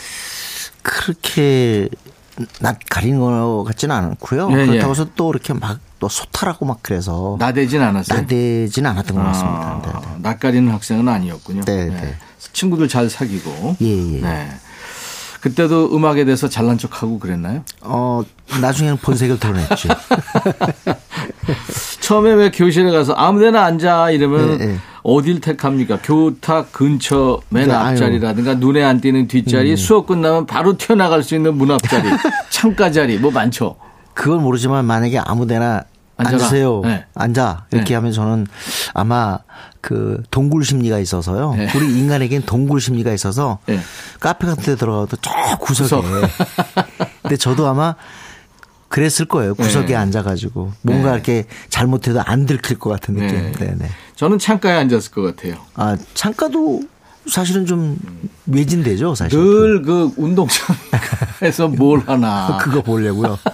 그렇게 0.84 1.90
낯 2.60 2.78
가린 2.90 3.20
것 3.20 3.64
같지는 3.66 3.96
않고요. 3.96 4.50
예, 4.52 4.66
그렇다고 4.66 4.88
예. 4.88 4.90
해서 4.92 5.08
또 5.16 5.32
이렇게 5.32 5.54
막 5.54 5.80
또 6.00 6.10
소탈하고 6.10 6.66
막 6.66 6.80
그래서 6.82 7.36
나대진 7.40 7.82
않았어요. 7.82 8.20
나대진 8.22 8.86
않았던 8.86 9.16
것 9.18 9.24
같습니다. 9.24 9.60
아, 9.60 9.82
네, 9.84 9.92
네. 9.92 10.16
낯 10.22 10.40
가리는 10.40 10.72
학생은 10.72 11.08
아니었군요. 11.08 11.62
네, 11.62 11.86
네. 11.86 12.16
친구들 12.54 12.88
잘 12.88 13.10
사귀고. 13.10 13.78
예, 13.82 14.18
예. 14.18 14.22
네. 14.22 14.50
그때도 15.42 15.96
음악에 15.96 16.26
대해서 16.26 16.50
잘난 16.50 16.78
척하고 16.78 17.20
그랬나요? 17.20 17.64
어, 17.82 18.24
나중에는 18.62 18.98
본색을 18.98 19.40
드러냈지. 19.40 19.88
처음에 22.06 22.34
왜 22.34 22.52
교실에 22.52 22.92
가서 22.92 23.14
아무데나 23.14 23.64
앉아 23.66 24.12
이러면 24.12 24.60
네, 24.60 24.66
네. 24.68 24.78
어딜 25.02 25.42
택합니까? 25.42 25.98
교탁 26.04 26.72
근처 26.72 27.42
맨 27.50 27.68
네, 27.68 27.74
앞자리라든가 27.74 28.54
눈에 28.54 28.84
안 28.84 29.02
띄는 29.02 29.28
뒷자리, 29.28 29.72
음. 29.72 29.76
수업 29.76 30.06
끝나면 30.06 30.46
바로 30.46 30.78
튀어나갈 30.78 31.24
수 31.24 31.34
있는 31.34 31.58
문 31.58 31.72
앞자리, 31.72 32.08
창가 32.52 32.92
자리 32.92 33.18
뭐 33.18 33.32
많죠. 33.32 33.78
그건 34.14 34.44
모르지만 34.44 34.86
만약에 34.86 35.18
아무데나 35.18 35.84
앉아라. 36.18 36.44
앉으세요. 36.44 36.82
네. 36.84 37.06
앉아. 37.16 37.66
이렇게 37.72 37.90
네. 37.90 37.96
하면 37.96 38.12
저는 38.12 38.46
아마 38.94 39.40
그 39.82 40.22
동굴 40.30 40.64
심리가 40.64 41.00
있어서요. 41.00 41.56
네. 41.56 41.68
우리 41.76 41.88
인간에겐 41.98 42.44
동굴 42.44 42.80
심리가 42.82 43.14
있어서 43.14 43.58
네. 43.66 43.80
카페 44.20 44.46
같은 44.46 44.64
데 44.64 44.76
들어가도 44.76 45.18
저 45.22 45.32
구석에. 45.60 45.88
구석. 45.90 46.06
근데 47.24 47.36
저도 47.36 47.68
아마 47.68 47.96
그랬을 48.96 49.26
거예요. 49.26 49.56
구석에 49.56 49.88
네. 49.88 49.96
앉아가지고 49.96 50.72
뭔가 50.82 51.10
네. 51.10 51.16
이렇게 51.16 51.46
잘못해도 51.68 52.22
안 52.22 52.46
들킬 52.46 52.80
것 52.80 52.90
같은 52.90 53.16
느낌. 53.16 53.36
네. 53.36 53.52
네. 53.60 53.76
네 53.78 53.90
저는 54.16 54.40
창가에 54.40 54.78
앉았을 54.78 55.12
것 55.12 55.22
같아요. 55.22 55.56
아 55.74 55.98
창가도 56.14 56.82
사실은 57.28 57.66
좀 57.66 57.98
외진되죠, 58.46 59.14
사실. 59.16 59.38
늘 59.38 59.82
그 59.82 60.12
운동장에서 60.16 61.68
뭘 61.76 62.00
하나. 62.06 62.58
그거 62.62 62.82
보려고요. 62.82 63.38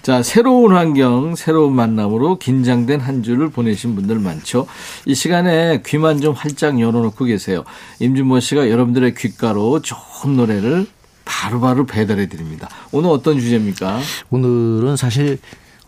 자, 0.00 0.22
새로운 0.22 0.72
환경, 0.72 1.34
새로운 1.34 1.74
만남으로 1.74 2.38
긴장된 2.38 3.00
한 3.00 3.24
주를 3.24 3.50
보내신 3.50 3.96
분들 3.96 4.20
많죠. 4.20 4.66
이 5.04 5.14
시간에 5.14 5.82
귀만 5.84 6.20
좀 6.20 6.32
활짝 6.32 6.80
열어놓고 6.80 7.24
계세요. 7.24 7.64
임준모 7.98 8.40
씨가 8.40 8.70
여러분들의 8.70 9.14
귓가로 9.14 9.82
좋은 9.82 10.36
노래를 10.36 10.86
바로바로 11.36 11.84
배달해 11.84 12.26
드립니다. 12.28 12.68
오늘 12.92 13.10
어떤 13.10 13.38
주제입니까? 13.38 13.98
오늘은 14.30 14.96
사실 14.96 15.38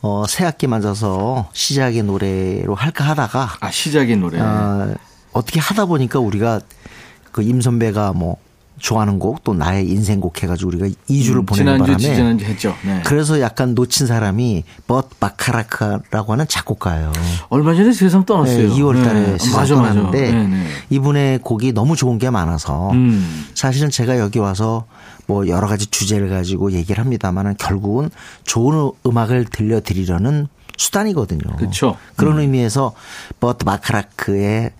어, 0.02 0.24
새 0.28 0.44
학기 0.44 0.66
맞아서 0.66 1.48
시작의 1.54 2.02
노래로 2.02 2.74
할까 2.74 3.04
하다가 3.04 3.56
아, 3.60 3.70
시작의 3.70 4.16
노래. 4.16 4.38
어, 4.40 4.94
어떻게 5.32 5.58
하다 5.60 5.86
보니까 5.86 6.18
우리가 6.18 6.60
그 7.32 7.42
임 7.42 7.60
선배가 7.60 8.12
뭐 8.12 8.36
좋아하는 8.80 9.18
곡 9.18 9.42
또 9.42 9.54
나의 9.54 9.88
인생곡 9.88 10.40
해가지고 10.42 10.68
우리가 10.70 10.86
2주를 11.10 11.36
음, 11.38 11.46
보내는 11.46 11.72
지난주, 11.78 11.84
바람에 11.84 12.14
지난주 12.14 12.44
했죠. 12.44 12.74
네. 12.84 13.02
그래서 13.04 13.40
약간 13.40 13.74
놓친 13.74 14.06
사람이 14.06 14.62
벗 14.86 15.18
바카라카라고 15.18 16.32
하는 16.32 16.46
작곡가예요. 16.48 17.12
얼마 17.48 17.74
전에 17.74 17.92
세상 17.92 18.24
떠났어요. 18.24 18.68
네, 18.68 18.74
2월 18.80 19.02
달에 19.02 19.20
네. 19.32 19.38
세상 19.38 19.60
맞아, 19.60 19.74
맞아. 19.76 19.94
떠났는데 19.94 20.32
네, 20.32 20.46
네. 20.46 20.66
이분의 20.90 21.40
곡이 21.40 21.72
너무 21.72 21.96
좋은 21.96 22.18
게 22.18 22.30
많아서 22.30 22.90
음. 22.92 23.46
사실은 23.54 23.90
제가 23.90 24.18
여기 24.18 24.38
와서 24.38 24.86
뭐 25.28 25.46
여러 25.46 25.68
가지 25.68 25.86
주제를 25.86 26.30
가지고 26.30 26.72
얘기를 26.72 27.04
합니다만은 27.04 27.56
결국은 27.58 28.10
좋은 28.44 28.90
음악을 29.06 29.44
들려드리려는 29.44 30.48
수단이거든요. 30.78 31.56
그쵸. 31.58 31.96
그런 32.16 32.36
음. 32.36 32.40
의미에서 32.40 32.94
버트 33.38 33.64
마카라크의 33.64 34.72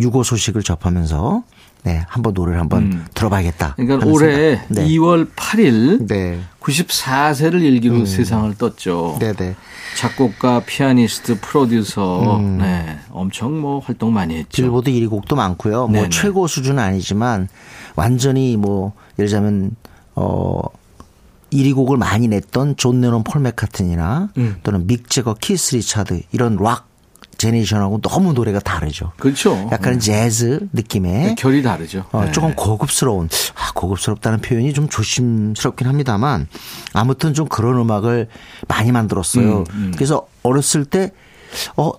유고 0.00 0.24
소식을 0.24 0.64
접하면서 0.64 1.44
네, 1.84 2.04
한번 2.08 2.34
노래를 2.34 2.60
한번 2.60 2.82
음. 2.82 3.06
들어봐야겠다. 3.14 3.74
그러니까 3.76 4.06
올해. 4.08 4.60
네. 4.68 4.86
2월 4.88 5.28
8일 5.34 6.06
네. 6.08 6.40
94세를 6.60 7.62
일기로 7.62 8.04
세상을 8.04 8.56
떴죠. 8.56 9.16
네, 9.20 9.32
네. 9.32 9.54
작곡가, 9.96 10.60
피아니스트, 10.60 11.40
프로듀서, 11.40 12.40
네, 12.58 12.98
엄청 13.10 13.60
뭐 13.60 13.80
활동 13.80 14.14
많이 14.14 14.36
했죠. 14.36 14.62
빌보드 14.62 14.90
1위 14.90 15.10
곡도 15.10 15.36
많고요. 15.36 15.88
뭐 15.88 15.90
네네. 15.90 16.08
최고 16.08 16.46
수준은 16.46 16.82
아니지만 16.82 17.48
완전히 17.94 18.56
뭐 18.56 18.92
예를 19.18 19.28
들자면 19.28 19.76
어 20.14 20.62
1위 21.52 21.74
곡을 21.74 21.98
많이 21.98 22.28
냈던 22.28 22.76
존 22.76 23.00
레논 23.00 23.24
폴 23.24 23.42
맥카트니나 23.42 24.30
음. 24.38 24.56
또는 24.62 24.86
믹 24.86 25.10
제거 25.10 25.34
키스 25.34 25.76
리차드 25.76 26.22
이런 26.32 26.56
락 26.56 26.88
제네이션하고 27.42 28.00
너무 28.00 28.32
노래가 28.32 28.60
다르죠. 28.60 29.12
그렇죠. 29.18 29.68
약간 29.72 29.94
네. 29.94 29.98
재즈 29.98 30.68
느낌의 30.72 31.34
결이 31.34 31.62
다르죠. 31.62 32.04
어, 32.12 32.24
네. 32.24 32.32
조금 32.32 32.54
고급스러운 32.54 33.28
아, 33.56 33.72
고급스럽다는 33.74 34.40
표현이 34.40 34.72
좀 34.72 34.88
조심스럽긴 34.88 35.88
합니다만 35.88 36.46
아무튼 36.92 37.34
좀 37.34 37.48
그런 37.48 37.78
음악을 37.78 38.28
많이 38.68 38.92
만들었어요. 38.92 39.58
음, 39.58 39.64
음. 39.70 39.92
그래서 39.94 40.28
어렸을 40.44 40.84
때 40.84 41.10
어, 41.76 41.90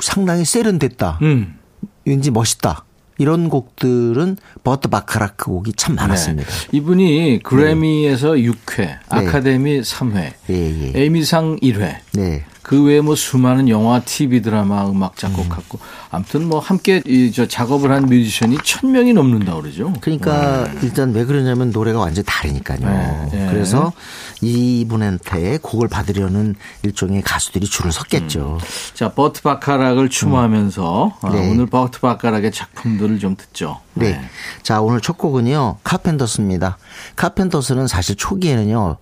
상당히 0.00 0.44
세련됐다. 0.44 1.18
음. 1.22 1.58
왠지 2.04 2.30
멋있다. 2.30 2.83
이런 3.18 3.48
곡들은 3.48 4.36
버트 4.62 4.88
바카라크 4.88 5.50
곡이 5.50 5.74
참 5.74 5.94
많았습니다. 5.94 6.48
네. 6.48 6.68
이분이 6.72 7.40
그래미에서 7.42 8.32
6회, 8.32 8.98
아카데미 9.08 9.80
3회, 9.80 10.32
예, 10.50 10.92
예. 10.94 11.04
에미상 11.04 11.56
1회. 11.60 11.96
네. 12.14 12.44
그 12.64 12.82
외에 12.82 13.00
뭐 13.02 13.14
수많은 13.14 13.68
영화, 13.68 14.00
TV 14.00 14.40
드라마, 14.42 14.88
음악 14.88 15.16
작곡하고 15.16 15.78
아무튼 16.10 16.48
뭐 16.48 16.58
함께 16.58 17.02
이 17.06 17.30
저 17.34 17.46
작업을 17.46 17.90
한 17.90 18.06
뮤지션이 18.06 18.58
천 18.62 18.92
명이 18.92 19.12
넘는다 19.12 19.54
그러죠. 19.56 19.92
그러니까 20.00 20.68
일단 20.82 21.12
왜 21.12 21.24
그러냐면 21.24 21.70
노래가 21.70 21.98
완전히 21.98 22.24
다르니까요. 22.26 22.78
네, 22.80 23.28
네. 23.32 23.46
그래서 23.50 23.92
이분한테 24.40 25.58
곡을 25.62 25.88
받으려는 25.88 26.54
일종의 26.82 27.22
가수들이 27.22 27.66
줄을 27.66 27.92
섰겠죠. 27.92 28.58
자, 28.94 29.10
버트 29.12 29.42
바카락을 29.42 30.08
추모하면서 30.08 31.18
아, 31.22 31.30
네. 31.30 31.50
오늘 31.50 31.66
버트 31.66 32.00
바카락의 32.00 32.52
작품들을 32.52 33.18
좀 33.18 33.36
듣죠. 33.36 33.80
네. 33.94 34.20
자, 34.62 34.80
오늘 34.80 35.00
첫 35.00 35.18
곡은요, 35.18 35.78
카펜터스입니다. 35.84 36.78
카펜터스는 37.16 37.86
사실 37.86 38.16
초기에는요, 38.16 38.96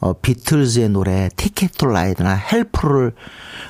어, 0.00 0.12
비틀즈의 0.14 0.88
노래 0.90 1.28
Ticket 1.36 1.72
to 1.76 1.86
Ride나 1.86 2.34
Help를 2.34 3.05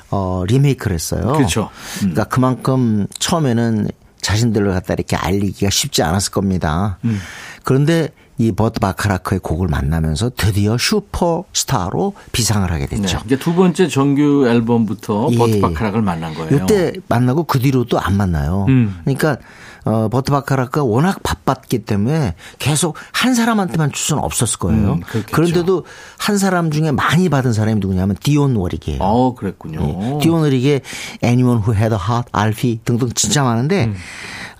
어, 0.09 0.43
리메이크를 0.47 0.93
했어요. 0.93 1.33
그렇죠. 1.33 1.69
음. 2.03 2.11
그러니까 2.11 2.23
그만큼 2.25 3.07
처음에는 3.19 3.87
자신들을 4.21 4.71
갖다 4.71 4.93
이렇게 4.93 5.15
알리기가 5.15 5.69
쉽지 5.69 6.03
않았을 6.03 6.31
겁니다. 6.31 6.97
음. 7.05 7.19
그런데 7.63 8.09
이 8.39 8.51
버트 8.51 8.79
바카라크의 8.79 9.39
곡을 9.39 9.67
만나면서 9.67 10.31
드디어 10.35 10.77
슈퍼스타로 10.77 12.13
비상을 12.31 12.71
하게 12.71 12.85
네. 12.85 12.97
됐죠. 12.97 13.19
이제 13.25 13.37
두 13.37 13.55
번째 13.55 13.87
정규 13.87 14.47
앨범부터 14.47 15.29
예. 15.31 15.37
버트 15.37 15.61
바카락을 15.61 16.01
만난 16.01 16.33
거예요. 16.35 16.63
이때 16.63 16.93
만나고 17.07 17.45
그 17.45 17.59
뒤로도 17.59 17.99
안 17.99 18.15
만나요. 18.15 18.65
음. 18.69 18.99
그러니까 19.03 19.37
어, 19.85 20.09
버트 20.09 20.31
바카라가 20.31 20.83
워낙 20.83 21.23
바빴기 21.23 21.85
때문에 21.85 22.35
계속 22.59 22.95
한 23.13 23.33
사람한테만 23.33 23.93
줄 23.93 24.05
수는 24.05 24.21
없었을 24.21 24.59
거예요. 24.59 24.93
음. 24.93 25.01
그런데도 25.31 25.85
한 26.17 26.37
사람 26.37 26.71
중에 26.71 26.91
많이 26.91 27.29
받은 27.29 27.53
사람이 27.53 27.79
누구냐면 27.79 28.17
디온 28.21 28.55
워릭이에요. 28.55 28.99
어, 29.01 29.33
그랬군요. 29.33 29.79
예. 29.81 30.19
디온 30.21 30.41
워릭의 30.41 30.81
Anyone 31.23 31.61
Who 31.61 31.73
Had 31.73 31.95
a 31.95 31.99
Heart, 31.99 32.29
알피 32.33 32.81
등등 32.83 33.09
진짜 33.15 33.43
많은데 33.43 33.85
음. 33.85 33.95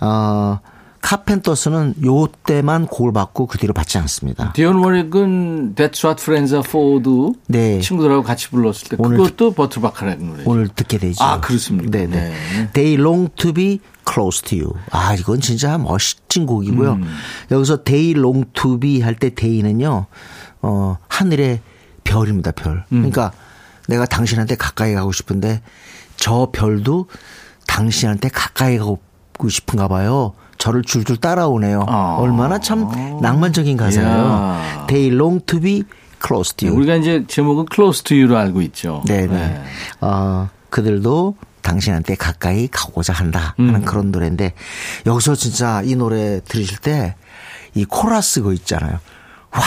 어, 0.00 0.60
카펜터스는 1.08 1.94
요 2.04 2.26
때만 2.44 2.86
곡을 2.86 3.14
받고 3.14 3.46
그 3.46 3.56
뒤로 3.56 3.72
받지 3.72 3.96
않습니다. 3.96 4.52
디온 4.52 4.76
워릭은 4.84 5.74
That's 5.74 6.04
What 6.04 6.20
Friends 6.22 6.52
Are 6.52 6.62
For도 6.68 7.34
네. 7.46 7.80
친구들하고 7.80 8.22
같이 8.22 8.50
불렀을 8.50 8.88
때 8.90 8.96
오늘 8.98 9.16
그것도 9.16 9.52
버트 9.54 9.80
바카락 9.80 10.22
노래. 10.22 10.42
오늘 10.44 10.68
듣게 10.68 10.98
되죠. 10.98 11.24
아, 11.24 11.40
그렇습니까? 11.40 11.90
네네. 11.90 12.14
네. 12.14 12.70
They 12.74 13.00
long 13.00 13.30
to 13.36 13.54
be 13.54 13.80
close 14.06 14.42
to 14.42 14.58
you. 14.58 14.74
아, 14.90 15.14
이건 15.14 15.40
진짜 15.40 15.78
멋진 15.78 16.44
곡이고요. 16.44 16.92
음. 16.92 17.16
여기서 17.52 17.84
They 17.84 18.10
long 18.10 18.44
to 18.52 18.78
be 18.78 19.00
할 19.00 19.14
때 19.14 19.30
Day는요, 19.30 20.04
어, 20.60 20.98
하늘의 21.08 21.60
별입니다, 22.04 22.50
별. 22.50 22.84
음. 22.92 22.98
그러니까 22.98 23.32
내가 23.86 24.04
당신한테 24.04 24.56
가까이 24.56 24.92
가고 24.92 25.12
싶은데 25.12 25.62
저 26.18 26.50
별도 26.52 27.06
당신한테 27.66 28.28
가까이 28.28 28.76
가고 28.76 29.00
싶은가 29.48 29.88
봐요. 29.88 30.34
저를 30.58 30.82
줄줄 30.82 31.16
따라오네요. 31.18 31.86
아. 31.88 32.16
얼마나 32.18 32.58
참 32.58 32.88
낭만적인 33.22 33.76
가사예요. 33.76 34.08
이야. 34.08 34.86
They 34.88 35.14
long 35.14 35.44
to 35.46 35.60
be 35.60 35.84
close 36.24 36.54
to 36.56 36.68
you. 36.68 36.78
우리가 36.78 36.96
이제 36.96 37.24
제목은 37.26 37.66
Close 37.72 38.02
to 38.04 38.16
You로 38.16 38.36
알고 38.36 38.60
있죠. 38.62 39.02
네네. 39.06 39.26
네. 39.28 39.62
어, 40.00 40.48
그들도 40.70 41.36
당신한테 41.62 42.14
가까이 42.16 42.68
가고자 42.68 43.12
한다 43.12 43.54
하는 43.56 43.74
음. 43.76 43.84
그런 43.84 44.10
노래인데 44.10 44.54
여기서 45.06 45.34
진짜 45.34 45.82
이 45.84 45.94
노래 45.94 46.40
들으실 46.44 46.78
때 46.78 47.14
이 47.74 47.84
코러스 47.84 48.42
거 48.42 48.52
있잖아요. 48.54 48.98
와 49.52 49.60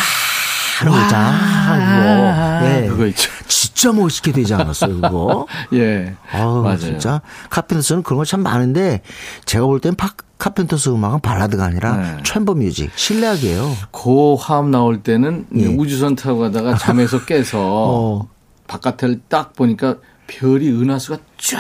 하는 0.80 0.92
거 0.94 1.02
있잖아. 1.04 2.60
그거. 2.60 2.68
예. 2.68 2.88
그거 2.88 3.06
있죠. 3.08 3.30
진짜 3.74 3.92
멋있게 3.98 4.32
되지 4.32 4.54
않았어요, 4.54 4.96
그거? 5.02 5.48
예. 5.74 6.16
맞아요. 6.34 6.78
진짜 6.78 7.22
카펜터스는 7.50 8.04
그런 8.04 8.18
거 8.18 8.26
참 8.26 8.42
많은데 8.44 9.02
제가 9.46 9.66
볼 9.66 9.80
땐 9.80 9.96
카펜터스 10.38 10.90
음악은 10.90 11.20
발라드가 11.22 11.66
아니라 11.66 11.98
네. 11.98 12.18
chamber 12.24 12.56
music, 12.56 12.90
실내악이에요. 12.96 13.76
그 13.92 14.34
화음 14.36 14.72
나올 14.72 15.04
때는 15.04 15.46
예. 15.56 15.68
우주선 15.68 16.16
타고 16.16 16.40
가다가 16.40 16.76
잠에서 16.78 17.24
깨서 17.26 17.60
어. 17.62 18.28
바깥을 18.68 19.22
딱 19.30 19.54
보니까 19.54 19.98
별이 20.28 20.70
은하수가 20.70 21.18
쫙 21.38 21.60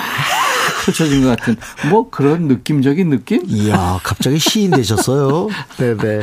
펼쳐진 0.85 1.23
것 1.23 1.37
같은 1.37 1.57
뭐 1.91 2.09
그런 2.09 2.47
느낌적인 2.47 3.09
느낌? 3.09 3.43
이야, 3.45 3.99
갑자기 4.03 4.39
시인 4.39 4.71
되셨어요. 4.71 5.49
네네. 5.77 6.21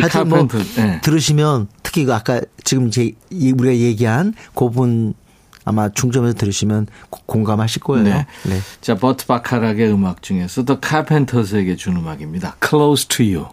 하여튼 0.00 0.28
뭐, 0.28 0.46
네. 0.76 1.00
들으시면, 1.02 1.66
특히 1.82 2.04
그 2.04 2.14
아까 2.14 2.40
지금 2.62 2.90
제, 2.90 3.12
이 3.30 3.52
우리가 3.52 3.74
얘기한 3.74 4.34
그 4.54 4.66
부분 4.66 5.14
아마 5.66 5.88
중점에서 5.90 6.34
들으시면 6.38 6.86
고- 7.10 7.20
공감하실 7.26 7.82
거예요. 7.82 8.04
네. 8.04 8.26
네. 8.46 8.60
자, 8.80 8.94
버트 8.94 9.26
바카락의 9.26 9.92
음악 9.92 10.22
중에서 10.22 10.64
더 10.64 10.80
카펜터스에게 10.80 11.76
준 11.76 11.96
음악입니다. 11.96 12.56
Close 12.66 13.08
to 13.08 13.26
You. 13.26 13.48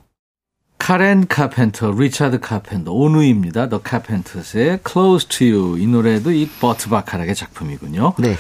카렌 0.78 1.26
카펜터, 1.28 1.92
리차드 1.92 2.40
카펜터, 2.40 2.92
오누입니다. 2.92 3.68
더 3.70 3.82
카펜터스의 3.82 4.80
Close 4.88 5.28
to 5.28 5.48
You. 5.48 5.78
이 5.80 5.88
노래도 5.88 6.32
이 6.32 6.48
버트 6.48 6.90
바카락의 6.90 7.34
작품이군요. 7.36 8.14
네. 8.20 8.36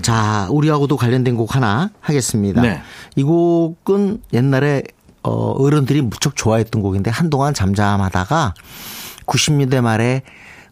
자, 0.00 0.48
우리하고도 0.50 0.96
관련된 0.96 1.36
곡 1.36 1.54
하나 1.54 1.90
하겠습니다. 2.00 2.62
네. 2.62 2.80
이 3.14 3.22
곡은 3.22 4.22
옛날에 4.32 4.82
어, 5.22 5.30
어른들이 5.52 6.00
무척 6.02 6.34
좋아했던 6.36 6.80
곡인데 6.82 7.10
한동안 7.10 7.52
잠잠하다가 7.52 8.54
90년대 9.26 9.80
말에 9.80 10.22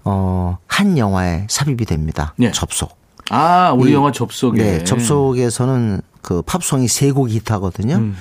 어, 0.05 0.59
한 0.67 0.99
영화에 0.99 1.47
삽입이 1.49 1.85
됩니다. 1.87 2.35
네. 2.37 2.53
접속. 2.53 2.97
아, 3.31 3.73
우리 3.77 3.91
이- 3.91 3.95
영화 3.95 4.13
접속에. 4.13 4.63
네, 4.63 4.85
접속에서는 4.85 6.03
그 6.23 6.43
팝송이 6.43 6.89
세 6.89 7.11
곡이 7.11 7.35
히트하거든요. 7.37 7.97
음. 7.97 8.17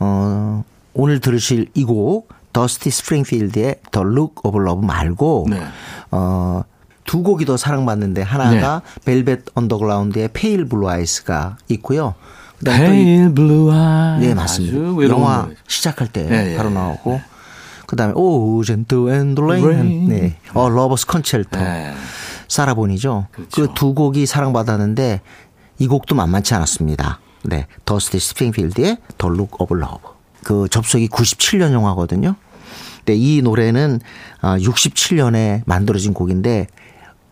어, 0.00 0.64
오늘 0.94 1.20
들으실 1.20 1.68
이 1.74 1.84
곡, 1.84 2.28
더스티 2.52 2.90
스프링필드의 2.90 3.76
The 3.92 4.06
Look 4.06 4.34
of 4.42 4.60
Love 4.60 4.86
말고, 4.86 5.46
네. 5.48 5.62
어, 6.10 6.62
두 7.04 7.22
곡이 7.22 7.44
더 7.46 7.56
사랑받는데 7.56 8.22
하나가 8.22 8.82
벨벳 9.04 9.44
언더그라운드의 9.54 10.30
Pale 10.32 10.66
Blue 10.66 10.88
Eyes가 10.88 11.56
있고요. 11.68 12.14
그다음에 12.58 12.86
또 12.86 12.92
이- 12.94 13.04
Pale 13.04 13.34
Blue 13.34 13.72
Eye. 13.72 14.20
네, 14.20 14.34
맞습니다. 14.34 15.08
영화. 15.08 15.48
시작할 15.66 16.08
때 16.08 16.22
네, 16.24 16.56
바로 16.56 16.68
네, 16.68 16.74
나오고, 16.76 17.20
그 17.92 17.96
다음에 17.96 18.14
How 18.16 18.64
gentle 18.64 19.10
is 19.12 19.34
the 19.34 19.62
rain. 19.62 20.08
네. 20.08 20.38
어, 20.54 20.70
Lover's 20.70 21.06
Concerto. 21.06 21.58
네. 21.58 21.92
사라 22.48 22.74
본이죠. 22.74 23.26
그렇죠. 23.30 23.68
그 23.68 23.82
두 23.82 23.92
곡이 23.92 24.24
사랑받았는데 24.24 25.20
이 25.78 25.86
곡도 25.86 26.14
만만치 26.14 26.54
않았습니다. 26.54 27.20
네. 27.42 27.66
더스티 27.84 28.18
스프링필드의 28.18 28.96
The 29.18 29.34
Look 29.34 29.56
of 29.58 29.76
Love. 29.76 30.00
그 30.42 30.68
접속이 30.70 31.08
97년 31.08 31.74
영화거든요. 31.74 32.34
근데 33.04 33.14
이 33.14 33.42
노래는 33.42 34.00
67년에 34.40 35.60
만들어진 35.66 36.14
곡인데 36.14 36.68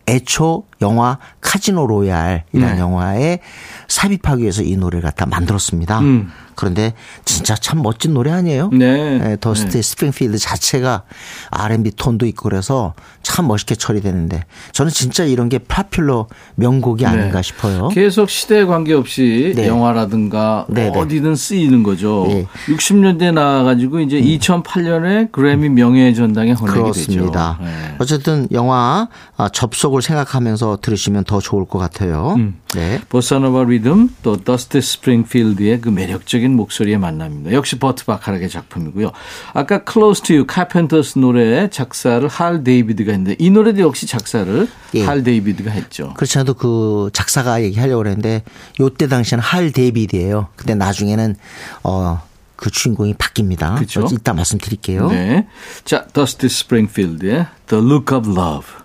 애초 0.07 0.65
영화 0.81 1.17
Casino 1.41 1.87
Royale이라는 1.87 2.43
네. 2.53 2.77
영화에 2.77 3.39
삽입하기 3.87 4.43
위해서 4.43 4.61
이 4.61 4.75
노래를 4.75 5.01
갖다 5.01 5.25
만들었습니다. 5.25 5.99
음. 6.01 6.31
그런데 6.61 6.93
진짜 7.25 7.55
참 7.55 7.81
멋진 7.81 8.13
노래 8.13 8.29
아니에요? 8.29 8.69
네. 8.71 9.35
더스티 9.41 9.71
네. 9.71 9.81
스프링필드 9.81 10.37
자체가 10.37 11.01
R&B 11.49 11.93
톤도 11.95 12.27
있고 12.27 12.43
그래서 12.43 12.93
참 13.23 13.47
멋있게 13.47 13.73
처리되는데 13.73 14.45
저는 14.71 14.91
진짜 14.91 15.23
이런 15.23 15.49
게 15.49 15.57
popular 15.57 16.27
명곡이 16.53 17.03
아닌가 17.07 17.41
네. 17.41 17.41
싶어요. 17.41 17.87
계속 17.87 18.29
시대에 18.29 18.65
관계없이 18.65 19.53
네. 19.55 19.67
영화라든가 19.67 20.67
네, 20.69 20.91
네. 20.91 20.99
어디든 20.99 21.35
쓰이는 21.35 21.81
거죠. 21.81 22.25
네. 22.27 22.45
60년대에 22.67 23.33
나와가지고 23.33 24.01
이제 24.01 24.21
2008년에 24.21 25.31
그래미 25.31 25.69
명예전당에 25.69 26.51
헌액이 26.51 26.79
그렇습니다. 26.79 27.57
되죠. 27.59 27.71
네. 27.71 27.95
어쨌든 27.97 28.47
영화 28.51 29.07
아, 29.35 29.49
접속을 29.49 30.03
생각하면서 30.03 30.77
들으시면 30.83 31.23
더 31.23 31.39
좋을 31.39 31.65
것 31.65 31.79
같아요. 31.79 32.35
음. 32.37 32.59
네. 32.75 33.01
보사노바 33.09 33.63
리듬 33.63 34.09
또 34.21 34.37
더스티 34.37 34.79
스프링필드의 34.79 35.81
그 35.81 35.89
매력적인 35.89 36.50
목소리의 36.51 36.97
만남입니다. 36.97 37.53
역시 37.53 37.79
버트 37.79 38.05
바카락의 38.05 38.49
작품이고요. 38.49 39.11
아까 39.53 39.81
Close 39.89 40.23
to 40.23 40.35
You 40.35 40.47
카펜터스 40.47 41.19
노래 41.19 41.69
작사를 41.69 42.27
할 42.27 42.63
데이비드가 42.63 43.11
했는데 43.11 43.35
이 43.39 43.49
노래도 43.49 43.81
역시 43.81 44.05
작사를 44.07 44.67
예. 44.95 45.03
할 45.03 45.23
데이비드가 45.23 45.71
했죠. 45.71 46.13
그렇지 46.15 46.37
않아도 46.39 46.53
그 46.53 47.09
작사가 47.13 47.61
얘기하려고 47.63 47.99
그랬는데 47.99 48.43
요때 48.79 49.07
당시에는 49.07 49.43
할 49.43 49.71
데이비드예요. 49.71 50.47
근데 50.55 50.75
나중에는 50.75 51.35
어, 51.83 52.21
그 52.55 52.69
주인공이 52.69 53.15
바뀝니다. 53.15 53.75
그렇죠. 53.75 54.07
이따 54.11 54.33
말씀드릴게요. 54.33 55.09
네. 55.09 55.47
자, 55.83 56.05
더스티 56.13 56.47
스프링필드의 56.47 57.47
The 57.67 57.83
Look 57.83 58.15
of 58.15 58.29
Love. 58.29 58.80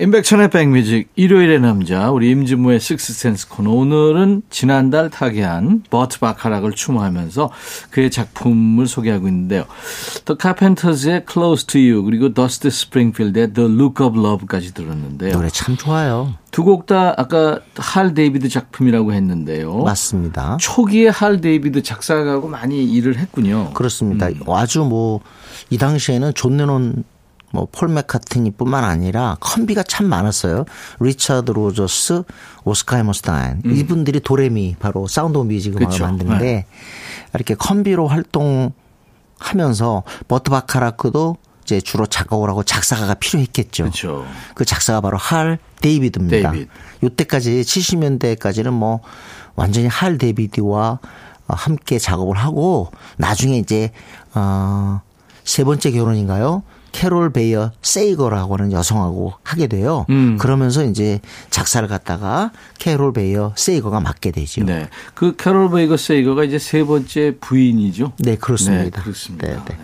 임백천의 0.00 0.50
백뮤직 0.50 1.10
일요일의 1.16 1.60
남자 1.60 2.12
우리 2.12 2.30
임진모의 2.30 2.78
식스센스 2.78 3.48
코너 3.48 3.72
오늘은 3.72 4.42
지난달 4.48 5.10
타계한 5.10 5.82
버트 5.90 6.20
바카락을 6.20 6.70
추모하면서 6.70 7.50
그의 7.90 8.08
작품을 8.08 8.86
소개하고 8.86 9.26
있는데요. 9.26 9.64
The 10.24 10.38
Carpenters의 10.40 11.24
Close 11.28 11.66
to 11.66 11.80
You 11.80 12.04
그리고 12.04 12.32
더스티 12.32 12.70
스프링필드의 12.70 13.52
The 13.54 13.68
Look 13.68 14.06
of 14.06 14.16
Love까지 14.16 14.72
들었는데요. 14.72 15.32
노래 15.32 15.48
참 15.48 15.76
좋아요. 15.76 16.34
두 16.52 16.62
곡 16.62 16.86
다 16.86 17.14
아까 17.16 17.58
할 17.76 18.14
데이비드 18.14 18.48
작품이라고 18.48 19.12
했는데요. 19.12 19.82
맞습니다. 19.82 20.58
초기에 20.60 21.08
할 21.08 21.40
데이비드 21.40 21.82
작사가하고 21.82 22.46
많이 22.48 22.84
일을 22.84 23.18
했군요. 23.18 23.72
그렇습니다. 23.74 24.28
아주 24.46 24.84
뭐 24.84 25.20
이 25.70 25.76
당시에는 25.76 26.34
존 26.34 26.56
레논 26.56 27.02
뭐 27.52 27.73
폴 27.73 27.88
맥카트니뿐만 27.88 28.84
아니라 28.84 29.36
콤비가 29.40 29.82
참 29.82 30.06
많았어요. 30.06 30.64
리차드 31.00 31.52
로저스, 31.52 32.22
오스카 32.64 32.96
헤머스타인 32.96 33.62
이분들이 33.64 34.20
도레미 34.20 34.76
바로 34.78 35.06
Sound 35.06 35.38
of 35.38 35.48
Music 35.48 35.70
음악을 35.70 35.86
그렇죠. 35.86 36.04
만드는데 36.04 36.44
네. 36.44 36.66
이렇게 37.34 37.54
콤비로 37.54 38.08
활동하면서 38.08 40.02
버트 40.28 40.50
바카라크도 40.50 41.36
이제 41.64 41.80
주로 41.82 42.06
작곡을 42.06 42.48
하고 42.48 42.62
작사가가 42.62 43.12
필요했겠죠. 43.14 43.84
그렇죠. 43.84 44.26
그 44.54 44.64
작사가 44.64 45.02
바로 45.02 45.18
할 45.18 45.58
데이비드입니다. 45.82 46.50
데이비드. 46.50 46.70
요때까지 47.02 47.60
70년대까지는 47.60 48.70
뭐 48.70 49.00
완전히 49.54 49.86
할 49.86 50.16
데이비드와 50.16 50.98
어, 51.48 51.54
함께 51.54 51.98
작업을 51.98 52.36
하고 52.36 52.90
나중에 53.16 53.58
이제 53.58 53.90
어 54.34 54.99
세 54.99 55.64
번째 55.64 55.90
결혼인가요? 55.90 56.62
캐롤 56.98 57.30
베이어 57.30 57.70
세이거라고 57.80 58.56
하는 58.56 58.72
여성하고 58.72 59.34
하게 59.44 59.68
돼요. 59.68 60.04
음. 60.10 60.36
그러면서 60.36 60.84
이제 60.84 61.20
작사를 61.48 61.86
갖다가 61.86 62.50
캐롤 62.80 63.12
베이어 63.12 63.52
세이거가 63.54 64.00
맡게 64.00 64.32
되죠. 64.32 64.64
네, 64.64 64.80
네. 64.80 64.88
그 65.14 65.36
캐롤 65.36 65.70
베이어 65.70 65.96
세이거가 65.96 66.42
이제 66.42 66.58
세 66.58 66.82
번째 66.82 67.36
부인이죠. 67.40 68.14
그렇습니다. 68.34 68.82
네, 68.82 68.90
그렇습니다. 68.90 69.46
네, 69.46 69.54
네. 69.64 69.78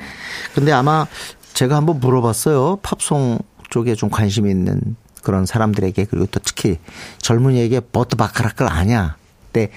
근데 0.57 0.73
아마 0.73 1.07
제가 1.53 1.77
한번 1.77 2.01
물어봤어요. 2.01 2.81
팝송 2.83 3.39
쪽에 3.71 3.95
좀 3.95 4.11
관심 4.11 4.49
있는 4.49 4.97
그런 5.23 5.47
사람들에게 5.47 6.07
그리고 6.07 6.27
또 6.27 6.41
특히 6.43 6.79
젊은이에게 7.19 7.79
버트 7.93 8.17
바카락을 8.17 8.69
아냐? 8.69 9.15
근데 9.53 9.71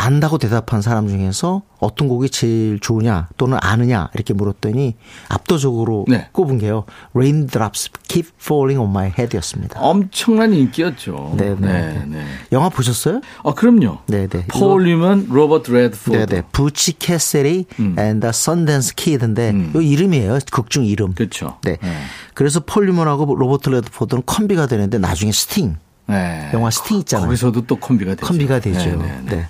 안다고 0.00 0.38
대답한 0.38 0.80
사람 0.80 1.08
중에서 1.08 1.60
어떤 1.78 2.08
곡이 2.08 2.30
제일 2.30 2.78
좋으냐 2.80 3.28
또는 3.36 3.58
아느냐 3.60 4.08
이렇게 4.14 4.32
물었더니 4.32 4.96
압도적으로 5.28 6.06
네. 6.08 6.28
꼽은 6.32 6.58
게요. 6.58 6.84
Raindrops 7.14 7.90
Keep 8.08 8.30
Falling 8.40 8.80
on 8.80 8.88
My 8.88 9.12
Head였습니다. 9.16 9.78
엄청난 9.78 10.54
인기였죠. 10.54 11.34
네, 11.36 11.54
네. 11.58 12.02
네. 12.06 12.24
영화 12.50 12.70
보셨어요? 12.70 13.20
아, 13.44 13.52
그럼요. 13.52 13.98
네, 14.06 14.26
네. 14.26 14.46
폴 14.46 14.70
뉴먼 14.70 15.26
로버트 15.28 15.70
레드포드. 15.70 16.16
네네. 16.16 16.42
Butch 16.50 16.98
Cassidy 16.98 17.66
음. 17.78 17.96
and 17.98 18.20
the 18.20 18.30
Sundance 18.30 18.94
Kid인데 18.96 19.52
이 19.76 19.90
이름이에요. 19.90 20.38
극중 20.50 20.86
이름. 20.86 21.12
그렇죠. 21.12 21.58
네. 21.62 21.76
네. 21.82 21.96
그래서 22.32 22.60
폴 22.60 22.86
뉴먼하고 22.86 23.34
로버트 23.34 23.68
레드포드는 23.68 24.22
콤비가 24.24 24.66
되는데 24.66 24.96
나중에 24.96 25.30
스팅 25.30 25.76
네. 26.10 26.50
영화 26.52 26.70
스팅 26.70 26.98
있잖아요. 26.98 27.26
거기서도 27.26 27.66
또 27.66 27.76
콤비가 27.76 28.12
되죠. 28.16 28.26
콤비가 28.26 28.60
되죠. 28.60 28.90
네, 28.90 28.96
네. 28.96 29.20
네, 29.24 29.36
네. 29.36 29.46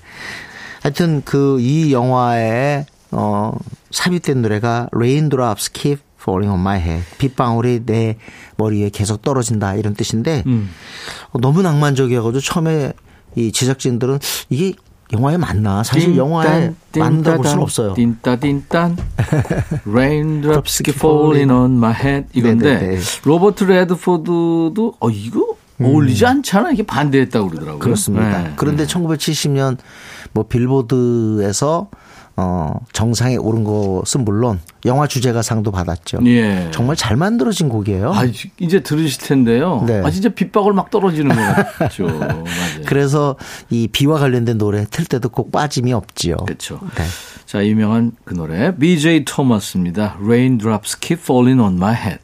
하여튼 0.83 1.23
그 1.25 1.59
이 1.61 1.93
영화에 1.93 2.87
어 3.13 3.53
삽입된 3.91 4.41
노래가 4.43 4.89
Raindrops 4.93 5.73
Keep 5.73 6.01
Falling 6.21 6.51
on 6.53 6.61
My 6.61 6.79
Head. 6.81 7.05
빗방울이 7.19 7.81
내 7.87 8.17
머리 8.57 8.83
위에 8.83 8.91
계속 8.91 9.23
떨어진다 9.23 9.75
이런 9.75 9.95
뜻인데 9.95 10.43
음. 10.47 10.71
어, 11.33 11.39
너무 11.41 11.63
낭만적이어가지고 11.63 12.41
처음에 12.41 12.93
이 13.37 13.53
제작진들은 13.53 14.19
이게 14.49 14.75
영화에 15.13 15.37
맞나? 15.39 15.83
사실 15.83 16.17
영화에 16.17 16.73
맞다고 16.97 17.37
볼 17.39 17.47
수는 17.47 17.63
없어요. 17.63 17.95
딘따 17.95 18.37
딘딴 18.37 18.97
Raindrops 19.87 20.83
keep 20.83 20.97
falling 20.99 21.51
on 21.51 21.73
my 21.79 21.93
head 21.93 22.27
이건데 22.35 22.75
네네네. 22.79 23.01
로버트 23.25 23.65
레드포드도 23.65 24.95
어 25.01 25.11
이거 25.11 25.50
어울리지 25.87 26.27
않잖아 26.27 26.71
이게 26.73 26.83
반대했다고 26.83 27.49
그러더라고요. 27.49 27.79
음. 27.79 27.81
그렇습니다. 27.81 28.43
네. 28.43 28.53
그런데 28.57 28.85
1970년 28.87 29.79
뭐 30.33 30.47
빌보드에서 30.47 31.89
어 32.37 32.73
정상에 32.93 33.37
오른 33.37 33.65
것은 33.65 34.25
물론 34.25 34.61
영화 34.87 35.07
주제가 35.07 35.43
상도 35.43 35.71
받았죠. 35.71 36.21
예. 36.27 36.71
정말 36.73 36.97
잘 36.97 37.17
만들어진 37.17 37.69
곡이에요. 37.69 38.13
아, 38.15 38.25
이제 38.59 38.81
들으실 38.81 39.21
텐데요. 39.21 39.85
네. 39.87 40.01
아, 40.03 40.11
진짜 40.11 40.31
빗방울 40.31 40.73
막 40.73 40.91
떨어지는 40.91 41.35
것 41.35 41.77
같죠. 41.79 42.07
그래서 42.87 43.37
이 43.69 43.89
비와 43.89 44.19
관련된 44.19 44.57
노래 44.59 44.87
틀 44.91 45.05
때도 45.05 45.29
꼭 45.29 45.53
빠짐이 45.53 45.93
없지요. 45.93 46.37
그렇죠. 46.37 46.81
네. 46.95 47.05
자, 47.45 47.67
유명한 47.67 48.13
그 48.25 48.33
노래 48.33 48.75
BJ 48.75 49.25
토마스입니다. 49.25 50.17
Raindrops 50.23 50.99
keep 50.99 51.21
falling 51.21 51.61
on 51.61 51.75
my 51.75 51.95
head. 51.95 52.21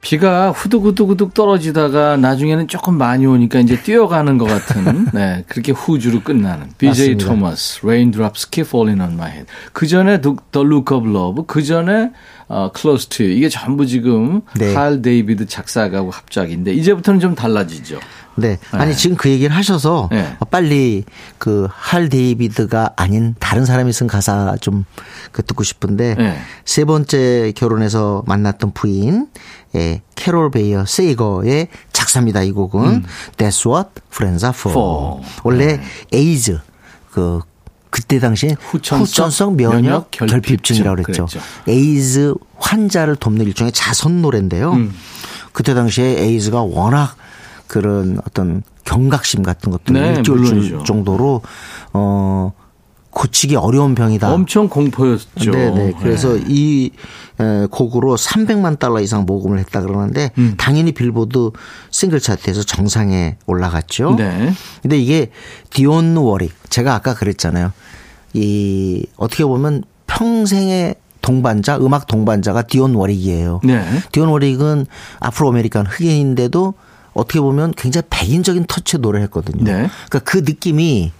비가 0.00 0.52
후둑후둑후둑 0.52 1.34
떨어지다가 1.34 2.16
나중에는 2.16 2.68
조금 2.68 2.94
많이 2.94 3.26
오니까 3.26 3.58
이제 3.58 3.80
뛰어가는 3.82 4.38
것 4.38 4.44
같은 4.46 5.06
네 5.12 5.44
그렇게 5.48 5.72
후주로 5.72 6.20
끝나는 6.20 6.68
BJ 6.78 7.14
맞습니다. 7.14 7.26
토마스 7.26 7.80
Raindrops 7.84 8.48
keep 8.48 8.68
falling 8.68 9.02
on 9.02 9.14
my 9.14 9.28
head 9.30 9.46
그 9.72 9.86
전에 9.88 10.20
The 10.20 10.36
Look 10.54 10.96
of 10.96 11.08
Love 11.08 11.44
그 11.48 11.62
전에 11.64 12.12
어, 12.48 12.70
Close 12.74 13.08
to 13.08 13.26
이게 13.26 13.48
전부 13.48 13.86
지금 13.86 14.40
네. 14.56 14.72
칼 14.74 15.02
데이비드 15.02 15.46
작사가고 15.46 16.10
합작인데 16.10 16.72
이제부터는 16.74 17.20
좀 17.20 17.34
달라지죠 17.34 18.00
네. 18.36 18.56
아니 18.70 18.92
네. 18.92 18.96
지금 18.96 19.16
그 19.16 19.28
얘기를 19.28 19.54
하셔서 19.54 20.08
네. 20.12 20.36
빨리 20.50 21.04
그 21.38 21.68
할 21.72 22.08
데이비드가 22.08 22.92
아닌 22.96 23.34
다른 23.38 23.64
사람이 23.64 23.92
쓴 23.92 24.06
가사 24.06 24.56
좀 24.60 24.84
그 25.32 25.42
듣고 25.42 25.62
싶은데 25.62 26.14
네. 26.14 26.38
세 26.64 26.84
번째 26.84 27.52
결혼해서 27.54 28.22
만났던 28.26 28.72
부인 28.72 29.28
예, 29.74 30.00
캐롤 30.14 30.50
베이어 30.50 30.86
세이거의 30.86 31.68
작사입니다. 31.92 32.42
이 32.42 32.52
곡은 32.52 32.84
음. 32.84 33.04
That's 33.36 33.70
What 33.70 33.90
Friends 34.10 34.44
Are 34.44 34.56
For. 34.58 34.72
For. 34.72 35.22
원래 35.44 35.80
에이즈 36.12 36.58
그 37.10 37.40
그때 37.90 38.18
당시에 38.18 38.56
후천성 38.58 39.00
후천성 39.04 39.56
면역 39.56 39.82
면역 39.82 40.10
결핍증 40.10 40.26
결핍증이라고 40.26 41.02
그랬죠. 41.02 41.26
그랬죠. 41.26 41.40
에이즈 41.66 42.34
환자를 42.56 43.16
돕는 43.16 43.46
일종의 43.46 43.72
자선 43.72 44.22
노래인데요. 44.22 44.72
음. 44.72 44.94
그때 45.52 45.74
당시에 45.74 46.20
에이즈가 46.20 46.62
워낙 46.62 47.16
그런 47.66 48.18
어떤 48.26 48.62
경각심 48.84 49.42
같은 49.42 49.70
것들을 49.70 50.00
네, 50.00 50.22
물론이죠. 50.22 50.84
정도로 50.84 51.42
어 51.92 52.52
고치기 53.18 53.56
어려운 53.56 53.96
병이다. 53.96 54.32
엄청 54.32 54.68
공포였죠 54.68 55.50
네네. 55.50 55.94
그래서 56.00 56.34
네. 56.34 56.44
이 56.46 56.90
에, 57.40 57.66
곡으로 57.68 58.14
300만 58.14 58.78
달러 58.78 59.00
이상 59.00 59.26
모금을 59.26 59.58
했다 59.58 59.80
그러는데 59.80 60.30
음. 60.38 60.54
당연히 60.56 60.92
빌보드 60.92 61.50
싱글 61.90 62.20
차트에서 62.20 62.62
정상에 62.62 63.36
올라갔죠. 63.46 64.14
네. 64.16 64.52
근데 64.82 64.98
이게 64.98 65.32
디온 65.70 66.16
워릭 66.16 66.52
제가 66.70 66.94
아까 66.94 67.14
그랬잖아요. 67.14 67.72
이 68.34 69.04
어떻게 69.16 69.44
보면 69.44 69.82
평생의 70.06 70.94
동반자 71.20 71.78
음악 71.78 72.06
동반자가 72.06 72.62
디온 72.62 72.94
워릭이에요. 72.94 73.60
네. 73.64 73.84
디온 74.12 74.28
워릭은 74.28 74.86
Afro 75.18 75.48
American 75.48 75.86
흑인인데도 75.86 76.74
어떻게 77.14 77.40
보면 77.40 77.74
굉장히 77.76 78.06
백인적인 78.10 78.66
터치의 78.68 79.00
노래를 79.00 79.24
했거든요. 79.24 79.64
네. 79.64 79.90
그러니까 80.08 80.18
그 80.20 80.38
느낌이 80.38 81.10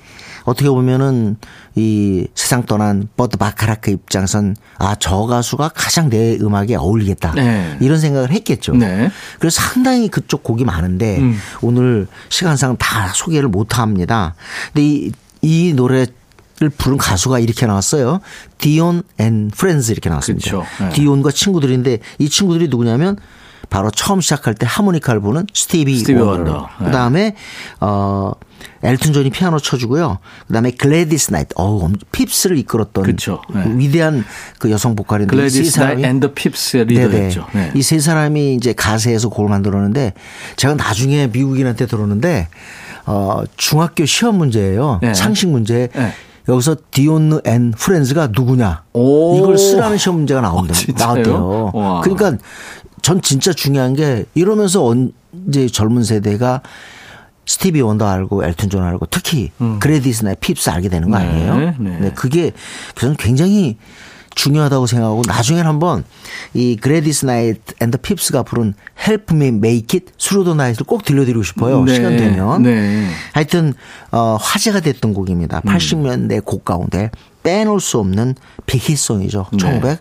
어떻게 0.49 0.69
보면은 0.69 1.37
이 1.75 2.27
세상 2.35 2.65
떠난 2.65 3.09
버트 3.17 3.37
바카락 3.37 3.91
입장선 3.91 4.57
아 4.79 4.95
저 4.99 5.27
가수가 5.27 5.71
가장 5.75 6.11
내 6.11 6.37
음악에 6.41 6.75
어울리겠다 6.75 7.33
네. 7.35 7.77
이런 7.81 8.01
생각을 8.01 8.31
했겠죠. 8.31 8.75
네. 8.75 9.11
그래서 9.39 9.61
상당히 9.63 10.09
그쪽 10.09 10.43
곡이 10.43 10.65
많은데 10.65 11.19
음. 11.19 11.39
오늘 11.63 12.07
시간상 12.29 12.77
다 12.79 13.13
소개를 13.15 13.49
못 13.49 13.79
합니다. 13.79 14.35
근데 14.73 14.87
이, 14.87 15.13
이 15.43 15.73
노래 15.75 16.07
를 16.61 16.71
부른 16.71 16.99
가수가 16.99 17.39
이렇게 17.39 17.67
나왔어요. 17.67 18.21
Dionne 18.59 19.05
and 19.19 19.49
Friends 19.57 19.93
이렇게 19.93 20.09
나왔습니다. 20.09 20.45
그쵸. 20.45 20.65
네. 20.81 20.89
디온과 20.89 21.31
친구들인데 21.31 22.01
이 22.19 22.29
친구들이 22.29 22.67
누구냐면 22.67 23.17
바로 23.71 23.91
처음 23.91 24.21
시작할 24.21 24.55
때 24.55 24.67
하모니카를 24.69 25.21
부는 25.21 25.47
스티비, 25.53 25.99
스티비 25.99 26.19
원더. 26.21 26.69
네. 26.81 26.87
그다음에 26.87 27.35
어 27.81 28.33
엘튼 28.83 29.13
존이 29.13 29.31
피아노 29.31 29.59
쳐주고요. 29.59 30.19
그다음에 30.47 30.71
글래디스 30.71 31.33
나이트, 31.33 31.53
어우 31.57 31.85
엄- 31.85 31.95
핍스를 32.13 32.57
이끌었던 32.59 33.05
그쵸. 33.05 33.43
네. 33.55 33.65
위대한 33.77 34.25
그 34.59 34.71
여성 34.71 34.97
보컬인데 34.97 35.35
이세 35.37 35.37
글래디스 35.59 35.71
사람이 35.71 36.03
나이 36.03 36.11
앤더 36.11 36.33
핍스의. 36.35 36.85
리더였죠. 36.87 37.47
네. 37.53 37.71
이 37.75 37.83
세 37.83 37.99
사람이 38.01 38.55
이제 38.55 38.73
가세에서 38.73 39.29
곡을 39.29 39.51
만들었는데 39.51 40.15
제가 40.57 40.75
나중에 40.75 41.27
미국인한테 41.27 41.87
들었는데 41.87 42.49
어 43.07 43.43
중학교 43.57 44.07
시험 44.07 44.37
문제예요. 44.39 45.01
네. 45.03 45.13
상식 45.15 45.49
문제. 45.49 45.89
네. 45.95 46.13
여기서 46.49 46.77
Dionne 46.91 47.43
and 47.45 47.73
Friends가 47.73 48.29
누구냐 48.35 48.85
오. 48.95 49.37
이걸 49.37 49.59
쓰라는 49.59 49.99
시험 49.99 50.17
문제가 50.17 50.41
나온다, 50.41 50.73
어, 50.73 50.75
진짜요? 50.75 51.07
나왔대요. 51.07 51.71
와. 51.75 52.01
그러니까 52.01 52.39
전 53.03 53.23
진짜 53.23 53.53
중요한 53.53 53.95
게 53.95 54.25
이러면서 54.35 54.85
언제 54.85 55.67
젊은 55.67 56.05
세대가 56.05 56.63
스티비 57.47 57.81
원더 57.81 58.07
알고 58.07 58.45
엘튼 58.45 58.69
존 58.69 58.85
알고 58.85 59.07
특히 59.11 59.51
글래디스나 59.81 60.35
핍스 60.35 60.69
알게 60.69 60.89
되는 60.91 61.11
거 61.11 61.17
음. 61.17 61.23
네, 61.23 61.29
아니에요? 61.29 61.75
네. 62.01 62.13
그게 62.15 62.53
저는 62.95 63.17
굉장히 63.17 63.79
중요하다고 64.35 64.87
생각하고 64.87 65.23
나중에 65.27 65.61
한번 65.63 66.05
이 66.55 66.77
글래디스 66.77 67.27
나이트 67.27 67.75
앤더 67.81 67.99
핍스가 67.99 68.45
부른 68.45 68.75
Help 69.01 69.35
Me 69.35 69.49
Make 69.49 69.99
It 69.99 70.13
Through 70.19 70.45
the 70.45 70.55
Night을 70.55 70.87
꼭 70.87 71.05
들려드리고 71.05 71.43
싶어요. 71.43 71.83
네, 71.85 71.95
시간 71.95 72.17
되면. 72.17 72.63
네. 72.63 73.09
하여튼 73.33 73.75
어, 74.13 74.37
화제가 74.41 74.81
됐던 74.81 75.13
곡입니다. 75.13 75.61
80년대 75.63 76.45
곡 76.45 76.65
가운데 76.65 77.11
빼놓을 77.43 77.81
수 77.81 77.99
없는 77.99 78.37
빅 78.67 78.83
hit 78.83 78.99
song이죠. 78.99 79.47
네. 79.53 79.99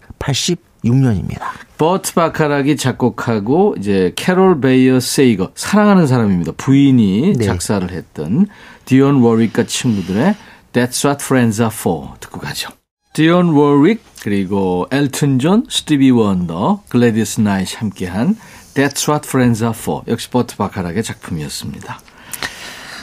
1986년입니다. 0.84 1.42
버트 1.78 2.14
바카락이 2.14 2.78
작곡하고 2.78 3.76
이제 3.78 4.14
캐롤 4.16 4.62
베이어 4.62 5.00
세이거 5.00 5.52
사랑하는 5.56 6.08
사람입니다. 6.08 6.54
부인이 6.58 7.34
네. 7.38 7.46
작사를 7.46 7.90
했던 7.92 8.48
디온 8.86 9.22
워릭과 9.22 9.66
친구들의 9.66 10.36
That's 10.74 11.06
What 11.06 11.24
Friends 11.24 11.62
Are 11.62 11.74
For 11.74 12.10
듣고 12.20 12.40
가죠. 12.40 12.70
디온 13.14 13.50
워릭 13.50 14.04
그리고 14.22 14.88
엘튼 14.92 15.40
존, 15.40 15.66
스티비 15.70 16.12
원더, 16.12 16.84
글래디스 16.90 17.42
나이트 17.42 17.78
함께한 17.78 18.36
That's 18.74 19.10
What 19.10 19.28
Friends 19.28 19.64
Are 19.64 19.76
For 19.76 20.04
역시 20.08 20.30
버트 20.30 20.56
바카락의 20.58 21.02
작품이었습니다. 21.04 22.00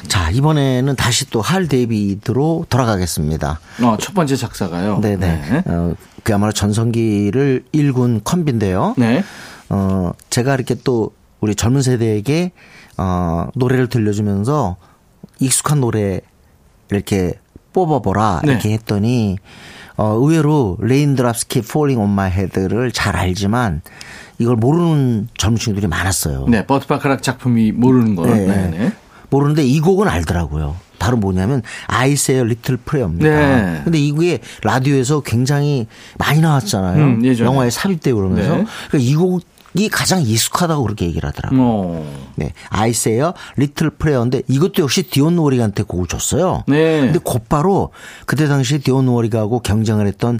자, 0.09 0.31
이번에는 0.31 0.97
다시 0.97 1.29
또 1.31 1.41
할 1.41 1.69
데이비드로 1.69 2.67
돌아가겠습니다. 2.71 3.61
어, 3.83 3.97
첫 4.01 4.15
번째 4.15 4.37
작사가요. 4.37 5.01
네네. 5.01 5.17
네. 5.27 5.63
어, 5.67 5.95
그야말로 6.23 6.53
전성기를 6.53 7.65
일군 7.73 8.23
콤비인데요. 8.25 8.95
네. 8.97 9.23
어, 9.69 10.13
제가 10.31 10.55
이렇게 10.55 10.75
또 10.85 11.13
우리 11.41 11.55
젊은 11.55 11.83
세대에게 11.83 12.53
어, 12.97 13.49
노래를 13.55 13.89
들려주면서 13.89 14.77
익숙한 15.41 15.81
노래 15.81 16.21
이렇게 16.91 17.35
뽑아보라 17.73 18.41
네. 18.45 18.53
이렇게 18.53 18.73
했더니 18.73 19.37
어, 19.97 20.15
의외로 20.19 20.77
Raindrops 20.81 21.49
Keep 21.49 21.61
Falling 21.61 22.01
on 22.01 22.09
My 22.11 22.31
Head를 22.31 22.91
잘 22.93 23.17
알지만 23.17 23.83
이걸 24.39 24.57
모르는 24.57 25.29
젊은 25.37 25.59
친구들이 25.59 25.89
많았어요. 25.89 26.47
네, 26.49 26.67
버트 26.67 26.87
바카락 26.87 27.23
작품이 27.23 27.73
모르는 27.73 28.17
거요. 28.17 28.35
네. 28.35 28.47
네. 28.71 28.93
네. 29.35 29.39
모르는데 29.39 29.65
이 29.65 29.81
곡은 29.81 30.09
알더라고요. 30.09 30.77
바로 30.99 31.17
뭐냐면 31.17 31.63
I 31.87 32.01
Say 32.01 32.45
a 32.45 32.49
Little 32.49 32.77
Prayer입니다. 32.77 33.29
네. 33.29 33.81
근데 33.85 33.99
이게 33.99 34.39
라디오에서 34.63 35.21
굉장히 35.21 35.87
많이 36.19 36.41
나왔잖아요. 36.41 37.05
음. 37.05 37.39
영화에 37.39 37.71
삽입되고 37.71 38.17
그러면서 38.17 38.57
네. 38.57 38.65
그러니까 38.89 39.11
이 39.11 39.15
곡이 39.15 39.89
가장 39.91 40.23
익숙하다고 40.23 40.83
그렇게 40.85 41.05
얘기를 41.07 41.29
하더라고요. 41.29 41.61
어. 41.61 42.31
네. 42.37 42.53
I 42.71 42.87
Say 42.87 43.35
a 43.57 43.62
Little 43.62 43.91
Prayer인데 43.91 44.43
이것도 44.49 44.83
역시 44.83 45.03
디온 45.03 45.37
워릭한테 45.37 45.83
곡을 45.83 46.07
줬어요. 46.07 46.63
네. 46.69 47.01
근데 47.01 47.19
곧바로 47.23 47.91
그때 48.25 48.47
당시 48.47 48.79
디온 48.79 49.09
워릭하고 49.09 49.61
경쟁을 49.61 50.07
했던 50.07 50.39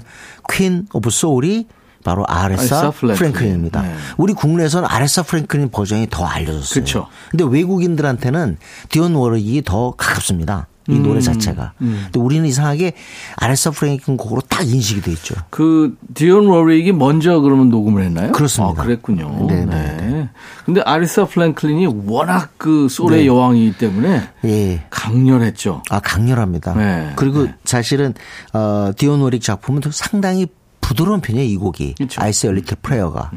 Queen 0.49 0.87
of 0.93 1.09
Soul이 1.09 1.67
바로 2.05 2.23
아레사 2.27 2.61
아레사 2.61 2.91
프랭클린. 2.91 3.15
프랭클린입니다. 3.17 3.81
네. 3.81 3.95
우리 4.17 4.33
국내에서는 4.33 4.87
아레사 4.89 5.23
프랭클린 5.23 5.71
버전이 5.71 6.07
더 6.09 6.23
알려졌어요. 6.23 6.83
그쵸. 6.83 7.07
근데 7.31 7.43
외국인들한테는 7.43 8.57
디온 8.89 9.15
워릭이 9.15 9.63
더 9.63 9.91
가깝습니다. 9.97 10.67
이 10.87 10.91
음. 10.91 11.01
노래 11.01 11.19
자체가. 11.19 11.73
근데 11.79 12.19
우리는 12.19 12.45
이상하게 12.45 12.93
아레사 13.37 13.71
프랭클린 13.71 14.17
곡으로 14.17 14.41
딱 14.47 14.61
인식이 14.61 15.01
돼 15.01 15.11
있죠. 15.13 15.33
그 15.49 15.97
디온 16.13 16.45
워릭이 16.45 16.91
먼저 16.91 17.39
그러면 17.39 17.69
녹음을 17.69 18.03
했나요? 18.03 18.31
그렇습니다. 18.31 18.83
아, 18.83 18.85
그랬군요. 18.85 19.47
네, 19.47 19.65
네. 19.65 19.97
네, 19.97 20.29
근데 20.63 20.81
아레사 20.81 21.25
프랭클린이 21.25 21.87
워낙 22.05 22.51
그 22.57 22.87
소울의 22.87 23.21
네. 23.21 23.25
여왕이기 23.25 23.79
때문에 23.79 24.29
예. 24.45 24.83
강렬했죠. 24.91 25.81
아 25.89 25.99
강렬합니다. 25.99 26.75
네. 26.75 27.13
그리고 27.15 27.47
사실은 27.63 28.13
어 28.53 28.91
디온 28.95 29.21
워릭 29.21 29.41
작품은 29.41 29.81
또 29.81 29.89
상당히 29.89 30.45
부드러운 30.85 31.19
편이에요 31.19 31.47
이 31.47 31.57
곡이. 31.57 31.95
I 32.17 32.24
Say 32.24 32.45
a 32.45 32.50
Little 32.50 32.77
Prayer가. 32.83 33.31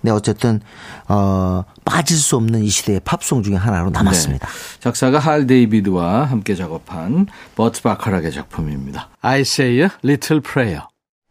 근데 0.00 0.12
어쨌든 0.12 0.60
어 1.08 1.64
빠질 1.84 2.16
수 2.16 2.36
없는 2.36 2.62
이 2.62 2.68
시대의 2.68 3.00
팝송 3.04 3.42
중에 3.42 3.56
하나로 3.56 3.90
남았습니다. 3.90 4.46
네. 4.46 4.80
작사가 4.80 5.18
할 5.18 5.48
데이비드와 5.48 6.24
함께 6.24 6.54
작업한 6.54 7.26
버트 7.56 7.82
바카락의 7.82 8.30
작품입니다. 8.30 9.08
I 9.20 9.40
say 9.40 9.80
a 9.80 9.88
little 10.04 10.40
prayer. 10.40 10.82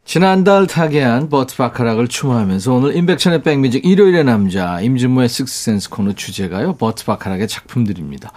지난달 0.04 0.68
타계한 0.68 1.30
버트 1.30 1.56
바카락을 1.56 2.10
추모하면서 2.10 2.74
오늘 2.74 2.98
임백천의 2.98 3.42
백뮤직 3.44 3.86
일요일의 3.86 4.26
남자 4.26 4.82
임진모의 4.82 5.30
Sixth 5.30 5.60
Sense 5.60 5.90
코너 5.90 6.12
주제가요. 6.12 6.76
버트 6.76 7.06
바카락의 7.06 7.48
작품들입니다. 7.48 8.34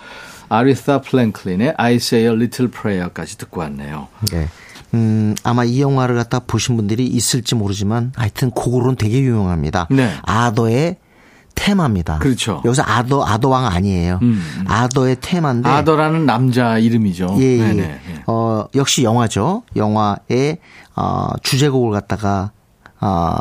아레사 0.48 1.00
프랭클린의 1.00 1.74
I 1.78 1.96
say 1.96 2.26
a 2.26 2.32
little 2.32 2.70
prayer까지 2.70 3.38
듣고 3.38 3.60
왔네요. 3.62 4.06
네. 4.30 4.48
음, 4.92 5.34
아마 5.42 5.64
이 5.64 5.80
영화를 5.80 6.14
갖다 6.14 6.38
보신 6.40 6.76
분들이 6.76 7.06
있을지 7.06 7.54
모르지만 7.54 8.12
하여튼 8.16 8.50
곡으로는 8.50 8.96
되게 8.96 9.20
유용합니다. 9.20 9.88
네. 9.90 10.10
아더의 10.22 10.96
테마입니다. 11.56 12.18
그렇죠. 12.18 12.60
여기서 12.64 12.82
아더 12.84 13.24
아더왕 13.24 13.66
아니에요. 13.66 14.18
음. 14.22 14.42
아더의 14.66 15.16
테마인데 15.20 15.68
아더라는 15.68 16.26
남자 16.26 16.78
이름이죠. 16.78 17.36
예, 17.38 17.44
예. 17.44 17.58
네네. 17.58 17.82
예. 17.82 18.22
어, 18.26 18.66
역시 18.74 19.04
영화죠. 19.04 19.62
영화의 19.76 20.58
어, 20.96 21.28
주제곡을 21.42 21.92
갖다가 21.92 22.50
어, 23.00 23.36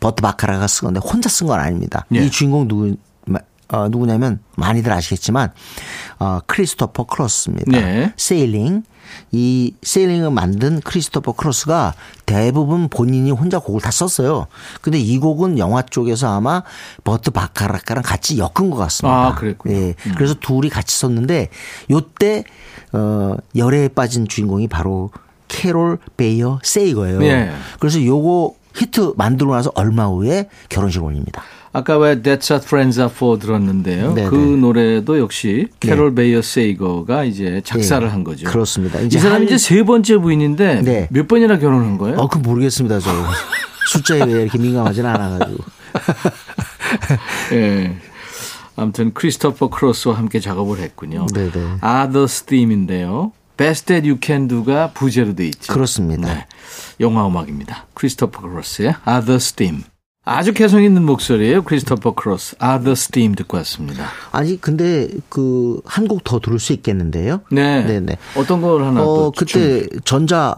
버트 0.00 0.22
바카락이 0.22 0.66
쓴 0.66 0.86
건데 0.86 1.00
혼자 1.00 1.28
쓴 1.28 1.46
건 1.46 1.60
아닙니다. 1.60 2.06
예. 2.14 2.24
이 2.24 2.30
주인공 2.30 2.66
누구 2.68 2.96
어, 3.72 3.88
누구냐면 3.88 4.40
많이들 4.56 4.92
아시겠지만 4.92 5.52
어, 6.18 6.40
크리스토퍼 6.46 7.04
크로스입니다. 7.04 7.70
네. 7.70 8.12
Sailing 8.16 8.82
이 9.32 9.74
Sailing을 9.82 10.30
만든 10.30 10.80
크리스토퍼 10.80 11.32
크로스가 11.32 11.94
대부분 12.26 12.88
본인이 12.88 13.30
혼자 13.30 13.58
곡을 13.58 13.80
다 13.80 13.90
썼어요. 13.90 14.46
근데 14.80 14.98
이 14.98 15.18
곡은 15.18 15.58
영화 15.58 15.82
쪽에서 15.82 16.28
아마 16.36 16.62
버트 17.04 17.30
바카락이랑 17.30 18.02
같이 18.04 18.38
엮은 18.38 18.70
것 18.70 18.76
같습니다. 18.76 19.28
아, 19.28 19.34
그랬군요. 19.34 19.74
예. 19.74 19.94
그래서 20.16 20.34
둘이 20.34 20.68
같이 20.68 20.96
썼는데 20.98 21.48
요때 21.90 22.44
어 22.92 23.36
열애에 23.56 23.88
빠진 23.88 24.26
주인공이 24.28 24.68
바로 24.68 25.10
캐롤 25.48 25.98
베이어 26.16 26.60
세이거예요. 26.62 27.22
예. 27.24 27.52
그래서 27.78 28.04
요거 28.04 28.54
히트 28.74 29.14
만들고 29.16 29.54
나서 29.54 29.72
얼마 29.74 30.06
후에 30.06 30.48
결혼식 30.68 31.02
올립니다. 31.02 31.42
아까 31.72 31.96
왜 31.98 32.20
That's 32.20 32.50
What 32.50 32.64
Friends 32.66 32.98
Are 32.98 33.12
For 33.14 33.38
들었는데요. 33.38 34.14
네네. 34.14 34.28
그 34.28 34.34
노래도 34.34 35.18
역시 35.20 35.68
캐롤 35.78 36.14
베이어 36.16 36.42
세이거가 36.42 37.22
이제 37.24 37.60
작사를 37.64 38.04
네. 38.06 38.12
한 38.12 38.24
거죠. 38.24 38.48
그렇습니다. 38.50 38.98
이 39.00 39.06
이제 39.06 39.18
사람이 39.20 39.34
한- 39.34 39.44
이제 39.44 39.56
세 39.56 39.82
번째 39.84 40.16
부인인데 40.18 40.82
네. 40.82 41.08
몇 41.10 41.28
번이나 41.28 41.58
결혼한 41.58 41.96
거예요? 41.98 42.16
어, 42.18 42.28
그 42.28 42.38
모르겠습니다, 42.38 42.98
저. 42.98 43.10
숫자에 43.92 44.22
왜 44.24 44.42
이렇게 44.42 44.58
민감하진 44.58 45.06
않아가지고. 45.06 45.64
예. 47.52 47.96
아무튼 48.76 49.12
크리스토퍼 49.14 49.68
크로스와 49.68 50.16
함께 50.16 50.40
작업을 50.40 50.78
했군요. 50.78 51.26
네네. 51.32 51.50
Others 51.82 52.44
Theme인데요. 52.44 53.32
Best 53.56 53.86
That 53.86 54.08
You 54.08 54.18
Can 54.22 54.48
Do가 54.48 54.90
부제로 54.92 55.34
돼 55.34 55.46
있죠. 55.46 55.72
그렇습니다. 55.72 56.32
네. 56.34 56.46
영화 57.00 57.26
음악입니다. 57.26 57.86
크리스토퍼 57.94 58.40
크로스의 58.42 58.94
Arthur's 59.06 59.52
Theme. 59.52 59.82
아주 60.30 60.52
개성 60.52 60.82
있는 60.84 61.04
목소리예요. 61.04 61.62
크리스토퍼 61.64 62.12
크로스. 62.14 62.56
Arthur's 62.62 63.08
Theme 63.08 63.34
듣고 63.36 63.56
왔습니다. 63.58 64.04
아니, 64.30 64.60
근데 64.60 65.08
그, 65.28 65.80
한 65.84 66.06
곡 66.06 66.22
더 66.24 66.38
들을 66.40 66.58
수 66.58 66.72
있겠는데요? 66.72 67.40
네. 67.50 67.84
네네. 67.84 68.16
어떤 68.36 68.60
걸 68.62 68.84
하나 68.84 69.00
어, 69.02 69.04
또 69.04 69.32
그때 69.36 69.86
전자 70.04 70.54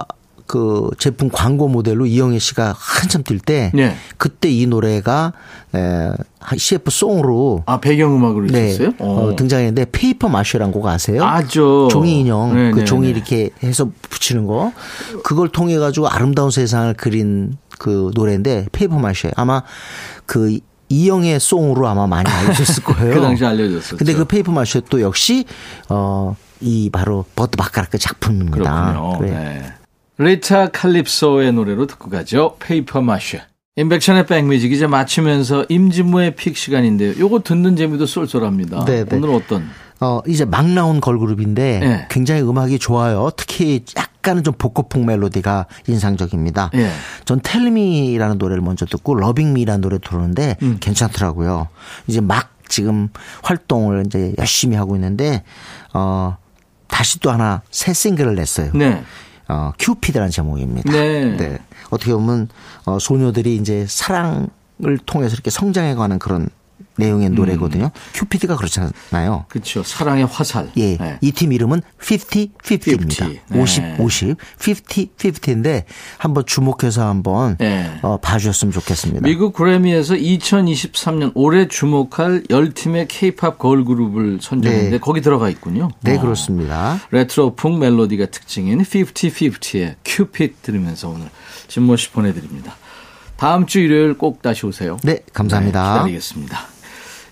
그 0.47 0.91
제품 0.99 1.31
광고 1.31 1.69
모델로 1.69 2.05
이영애 2.05 2.39
씨가 2.39 2.75
한참 2.77 3.23
뛸때 3.23 3.71
네. 3.75 3.97
그때 4.19 4.51
이 4.51 4.67
노래가 4.67 5.33
에, 5.75 6.11
CF 6.57 6.91
송으로 6.91 7.63
아 7.65 7.81
배경 7.81 8.15
음악으로 8.15 8.49
네, 8.49 8.69
있었어요? 8.71 8.93
어, 8.99 9.35
등장했는데 9.37 9.87
Paper 9.93 10.29
Mache라는 10.29 10.73
곡 10.73 10.87
아세요? 10.87 11.25
알죠. 11.25 11.89
종이 11.91 12.21
인형 12.21 12.55
네, 12.55 12.71
그 12.73 12.81
네, 12.81 12.85
종이 12.85 13.07
네. 13.07 13.13
이렇게 13.15 13.51
해서 13.63 13.91
붙이는 14.11 14.47
거 14.47 14.73
그걸 15.25 15.49
통해 15.49 15.79
가지고 15.79 16.09
아름다운 16.09 16.51
세상을 16.51 16.93
그린 16.95 17.57
그 17.83 18.13
노래인데 18.15 18.67
Paper 18.71 18.97
Mache 18.99 19.31
아마 19.35 19.63
그 20.25 20.59
이영애 20.89 21.41
송으로 21.41 21.89
아마 21.89 22.07
많이 22.07 22.31
알려졌을 22.31 22.85
거예요. 22.85 23.15
그 23.15 23.21
당시 23.21 23.45
알려졌었죠. 23.45 23.97
근데 23.97 24.13
그 24.15 24.25
Paper 24.25 24.53
Mache 24.53 24.83
또 24.83 25.01
역시 25.01 25.45
어 25.89 26.37
이 26.65 26.91
바로 26.91 27.25
버트 27.35 27.57
바카락 27.57 27.99
작품입니다. 27.99 28.93
그렇군요. 28.93 29.19
그래. 29.19 29.31
네. 29.31 29.73
리타 30.25 30.69
칼립소의 30.69 31.53
노래로 31.53 31.89
듣고 31.89 32.09
가죠. 32.09 32.55
Paper 32.61 33.01
Mache. 33.03 33.43
임백천의 33.75 34.27
백뮤직 34.27 34.71
이제 34.71 34.87
마치면서 34.87 35.67
임진모의 35.69 36.37
pick 36.37 36.57
시간인데요. 36.57 37.15
요거 37.19 37.41
듣는 37.41 37.75
재미도 37.75 38.07
쏠쏠합니다. 38.07 38.85
네, 38.85 39.05
네. 39.05 39.17
오늘 39.17 39.31
어떤? 39.35 39.69
어, 39.99 40.21
이제 40.29 40.45
막 40.45 40.69
나온 40.69 41.01
걸그룹인데 41.01 41.79
네. 41.81 42.07
굉장히 42.09 42.43
음악이 42.43 42.79
좋아요. 42.79 43.33
특히 43.37 43.85
약 43.97 44.12
간은 44.23 44.45
좀 44.45 44.55
복고풍 44.57 45.05
멜로디가 45.05 45.67
인상적입니다. 45.89 46.71
예. 46.75 46.91
전 47.25 47.41
텔미라는 47.41 48.39
노래를 48.39 48.63
먼저 48.63 48.87
듣고 48.87 49.15
러빙미라는 49.15 49.81
노래 49.81 49.99
들었는데 49.99 50.57
음. 50.63 50.79
괜찮더라고요. 50.81 51.69
이제 52.07 52.21
막 52.21 52.53
지금 52.69 53.09
활동을 53.43 54.05
이제 54.07 54.35
열심히 54.39 54.77
하고 54.77 54.95
있는데 54.97 55.43
어 55.93 56.37
다시 56.89 57.21
또 57.21 57.31
하나 57.31 57.63
새 57.71 57.93
싱글을 57.93 58.35
냈어요. 58.37 58.71
네. 58.75 59.03
어 59.49 59.73
큐피드라는 59.79 60.31
제목입니다. 60.31 60.91
네. 60.91 61.59
어떻게 61.91 62.13
보면 62.13 62.49
어 62.87 62.99
소녀들이 62.99 63.57
이제 63.57 63.85
사랑을 63.89 64.49
통해서 65.05 65.35
이렇게 65.35 65.51
성장해가는 65.51 66.19
그런 66.19 66.49
내용의 66.97 67.29
음. 67.29 67.35
노래거든요. 67.35 67.91
큐피드가 68.15 68.57
그렇잖아요. 68.57 69.47
그렇죠. 69.49 69.83
사랑의 69.83 70.27
화살. 70.27 70.71
예. 70.77 70.97
네. 70.97 71.19
이팀 71.21 71.53
이름은 71.53 71.83
50, 72.01 72.29
50입니다. 72.59 73.31
50. 73.57 73.83
네. 73.83 73.97
50, 73.97 74.01
50. 74.01 74.37
50, 74.61 75.17
50인데 75.17 75.85
한번 76.19 76.45
주목해서 76.47 77.07
한번 77.07 77.57
네. 77.59 77.99
어, 78.03 78.19
봐주셨으면 78.19 78.73
좋겠습니다. 78.73 79.23
미국 79.23 79.55
그래미에서 79.55 80.15
2023년 80.15 81.33
올해 81.35 81.69
주목할 81.69 82.45
10팀의 82.45 83.07
케이팝 83.09 83.59
걸그룹을 83.59 84.39
선정했는데 84.41 84.91
네. 84.91 84.99
거기 84.99 85.21
들어가 85.21 85.49
있군요. 85.49 85.91
네, 86.01 86.17
어. 86.17 86.21
그렇습니다. 86.21 87.01
레트로풍 87.11 87.79
멜로디가 87.79 88.27
특징인 88.27 88.83
50-50의 88.83 89.97
큐핏 90.05 90.63
들으면서 90.63 91.09
오늘 91.09 91.29
진모 91.69 91.97
씨 91.97 92.11
보내드립니다. 92.11 92.77
다음 93.37 93.67
주 93.67 93.81
일요일 93.81 94.17
꼭 94.19 94.41
다시 94.41 94.67
오세요. 94.67 94.99
네, 95.03 95.19
감사합니다. 95.33 95.83
네, 95.83 95.99
기다리겠습니다. 95.99 96.72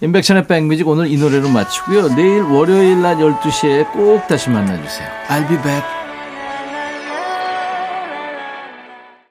인백션의 0.03 0.47
백뮤직 0.47 0.89
오늘 0.89 1.11
이 1.11 1.19
노래로 1.19 1.49
마치고요. 1.49 2.15
내일 2.17 2.43
월요일 2.43 3.03
낮 3.03 3.17
12시에 3.17 3.93
꼭 3.93 4.27
다시 4.29 4.49
만나주세요. 4.49 5.09
I'll 5.29 5.47
be 5.47 5.57
back. 5.63 6.00